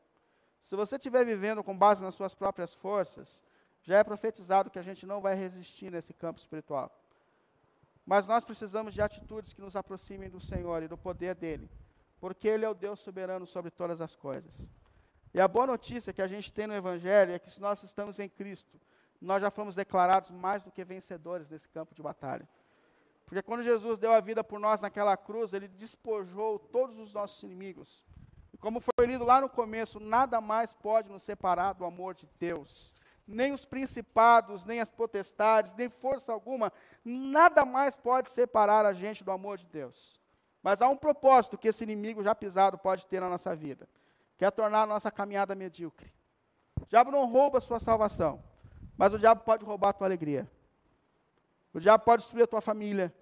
Se 0.59 0.75
você 0.75 0.95
estiver 0.95 1.23
vivendo 1.23 1.63
com 1.63 1.77
base 1.77 2.03
nas 2.03 2.15
suas 2.15 2.33
próprias 2.33 2.73
forças, 2.73 3.43
já 3.83 3.99
é 3.99 4.03
profetizado 4.03 4.69
que 4.69 4.79
a 4.79 4.81
gente 4.81 5.05
não 5.05 5.21
vai 5.21 5.35
resistir 5.35 5.91
nesse 5.91 6.13
campo 6.13 6.39
espiritual. 6.39 6.91
Mas 8.05 8.25
nós 8.25 8.43
precisamos 8.43 8.93
de 8.93 9.01
atitudes 9.01 9.53
que 9.53 9.61
nos 9.61 9.75
aproximem 9.75 10.29
do 10.29 10.39
Senhor 10.39 10.81
e 10.81 10.87
do 10.87 10.97
poder 10.97 11.35
dele, 11.35 11.69
porque 12.19 12.47
ele 12.47 12.65
é 12.65 12.69
o 12.69 12.73
Deus 12.73 12.99
soberano 12.99 13.45
sobre 13.45 13.69
todas 13.69 14.01
as 14.01 14.15
coisas. 14.15 14.67
E 15.33 15.41
a 15.41 15.47
boa 15.47 15.67
notícia 15.67 16.13
que 16.13 16.21
a 16.21 16.27
gente 16.27 16.51
tem 16.51 16.67
no 16.67 16.73
Evangelho 16.73 17.33
é 17.33 17.39
que 17.39 17.49
se 17.49 17.61
nós 17.61 17.83
estamos 17.83 18.19
em 18.19 18.29
Cristo, 18.29 18.79
nós 19.21 19.41
já 19.41 19.51
fomos 19.51 19.75
declarados 19.75 20.31
mais 20.31 20.63
do 20.63 20.71
que 20.71 20.83
vencedores 20.83 21.49
nesse 21.49 21.67
campo 21.67 21.93
de 21.93 22.01
batalha. 22.01 22.47
Porque 23.25 23.41
quando 23.41 23.61
Jesus 23.61 23.99
deu 23.99 24.13
a 24.13 24.21
vida 24.21 24.43
por 24.43 24.59
nós 24.59 24.81
naquela 24.81 25.17
cruz, 25.17 25.53
ele 25.53 25.67
despojou 25.67 26.57
todos 26.57 26.97
os 26.97 27.13
nossos 27.13 27.43
inimigos. 27.43 28.03
E 28.53 28.57
como 28.57 28.79
foi 28.79 29.05
lido 29.05 29.25
lá 29.25 29.41
no 29.41 29.49
começo, 29.49 29.99
nada 29.99 30.39
mais 30.39 30.71
pode 30.71 31.09
nos 31.09 31.23
separar 31.23 31.73
do 31.73 31.83
amor 31.83 32.15
de 32.15 32.27
Deus. 32.39 32.93
Nem 33.27 33.51
os 33.51 33.65
principados, 33.65 34.63
nem 34.63 34.79
as 34.79 34.89
potestades, 34.89 35.75
nem 35.75 35.89
força 35.89 36.31
alguma, 36.31 36.71
nada 37.03 37.65
mais 37.65 37.97
pode 37.97 38.29
separar 38.29 38.85
a 38.85 38.93
gente 38.93 39.23
do 39.23 39.31
amor 39.31 39.57
de 39.57 39.65
Deus. 39.65 40.21
Mas 40.63 40.81
há 40.81 40.87
um 40.87 40.95
propósito 40.95 41.57
que 41.57 41.67
esse 41.67 41.83
inimigo 41.83 42.23
já 42.23 42.33
pisado 42.33 42.77
pode 42.77 43.05
ter 43.05 43.19
na 43.19 43.29
nossa 43.29 43.53
vida, 43.53 43.89
que 44.37 44.45
é 44.45 44.51
tornar 44.51 44.83
a 44.83 44.85
nossa 44.85 45.09
caminhada 45.09 45.55
medíocre. 45.55 46.13
O 46.79 46.85
diabo 46.85 47.11
não 47.11 47.25
rouba 47.25 47.57
a 47.57 47.61
sua 47.61 47.79
salvação. 47.79 48.43
Mas 48.97 49.13
o 49.13 49.19
diabo 49.19 49.41
pode 49.43 49.65
roubar 49.65 49.89
a 49.89 49.93
tua 49.93 50.07
alegria. 50.07 50.49
O 51.73 51.79
diabo 51.79 52.03
pode 52.03 52.23
destruir 52.23 52.43
a 52.43 52.47
tua 52.47 52.61
família. 52.61 53.13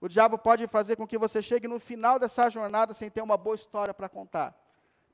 O 0.00 0.08
diabo 0.08 0.38
pode 0.38 0.66
fazer 0.66 0.94
com 0.94 1.06
que 1.06 1.18
você 1.18 1.42
chegue 1.42 1.66
no 1.66 1.80
final 1.80 2.18
dessa 2.18 2.48
jornada 2.48 2.94
sem 2.94 3.10
ter 3.10 3.22
uma 3.22 3.36
boa 3.36 3.56
história 3.56 3.92
para 3.92 4.08
contar. 4.08 4.54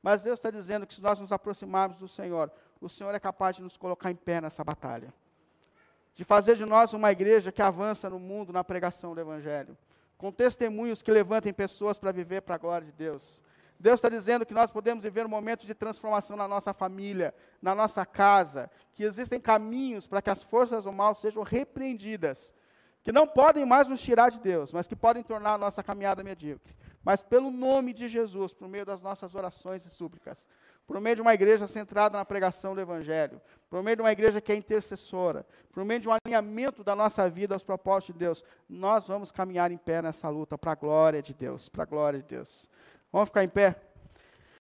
Mas 0.02 0.24
Deus 0.24 0.38
está 0.38 0.50
dizendo 0.50 0.86
que 0.86 0.94
se 0.94 1.02
nós 1.02 1.20
nos 1.20 1.32
aproximarmos 1.32 1.98
do 1.98 2.08
Senhor, 2.08 2.50
o 2.80 2.88
Senhor 2.88 3.14
é 3.14 3.20
capaz 3.20 3.56
de 3.56 3.62
nos 3.62 3.76
colocar 3.76 4.10
em 4.10 4.16
pé 4.16 4.40
nessa 4.40 4.64
batalha. 4.64 5.14
De 6.14 6.24
fazer 6.24 6.56
de 6.56 6.64
nós 6.66 6.92
uma 6.92 7.10
igreja 7.12 7.52
que 7.52 7.62
avança 7.62 8.10
no 8.10 8.18
mundo 8.18 8.52
na 8.52 8.64
pregação 8.64 9.14
do 9.14 9.20
Evangelho. 9.20 9.78
Com 10.18 10.30
testemunhos 10.30 11.00
que 11.00 11.10
levantem 11.10 11.52
pessoas 11.52 11.96
para 11.96 12.12
viver 12.12 12.42
para 12.42 12.56
a 12.56 12.58
glória 12.58 12.84
de 12.86 12.92
Deus. 12.92 13.40
Deus 13.82 13.96
está 13.96 14.08
dizendo 14.08 14.46
que 14.46 14.54
nós 14.54 14.70
podemos 14.70 15.02
viver 15.02 15.26
um 15.26 15.28
momento 15.28 15.66
de 15.66 15.74
transformação 15.74 16.36
na 16.36 16.46
nossa 16.46 16.72
família, 16.72 17.34
na 17.60 17.74
nossa 17.74 18.06
casa, 18.06 18.70
que 18.94 19.02
existem 19.02 19.40
caminhos 19.40 20.06
para 20.06 20.22
que 20.22 20.30
as 20.30 20.40
forças 20.40 20.84
do 20.84 20.92
mal 20.92 21.16
sejam 21.16 21.42
repreendidas, 21.42 22.54
que 23.02 23.10
não 23.10 23.26
podem 23.26 23.66
mais 23.66 23.88
nos 23.88 24.00
tirar 24.00 24.30
de 24.30 24.38
Deus, 24.38 24.72
mas 24.72 24.86
que 24.86 24.94
podem 24.94 25.24
tornar 25.24 25.54
a 25.54 25.58
nossa 25.58 25.82
caminhada 25.82 26.22
medíocre. 26.22 26.76
Mas 27.02 27.22
pelo 27.22 27.50
nome 27.50 27.92
de 27.92 28.08
Jesus, 28.08 28.54
por 28.54 28.68
meio 28.68 28.86
das 28.86 29.02
nossas 29.02 29.34
orações 29.34 29.84
e 29.84 29.90
súplicas, 29.90 30.46
por 30.86 31.00
meio 31.00 31.16
de 31.16 31.22
uma 31.22 31.34
igreja 31.34 31.66
centrada 31.66 32.16
na 32.16 32.24
pregação 32.24 32.76
do 32.76 32.80
Evangelho, 32.80 33.40
por 33.68 33.82
meio 33.82 33.96
de 33.96 34.02
uma 34.02 34.12
igreja 34.12 34.40
que 34.40 34.52
é 34.52 34.54
intercessora, 34.54 35.44
por 35.72 35.84
meio 35.84 35.98
de 35.98 36.08
um 36.08 36.12
alinhamento 36.12 36.84
da 36.84 36.94
nossa 36.94 37.28
vida 37.28 37.52
aos 37.52 37.64
propósitos 37.64 38.14
de 38.14 38.20
Deus, 38.20 38.44
nós 38.68 39.08
vamos 39.08 39.32
caminhar 39.32 39.72
em 39.72 39.76
pé 39.76 40.00
nessa 40.00 40.28
luta 40.28 40.56
para 40.56 40.70
a 40.70 40.76
glória 40.76 41.20
de 41.20 41.34
Deus, 41.34 41.68
para 41.68 41.82
a 41.82 41.86
glória 41.86 42.20
de 42.20 42.26
Deus. 42.26 42.70
Vamos 43.12 43.28
ficar 43.28 43.44
em 43.44 43.48
pé? 43.48 43.76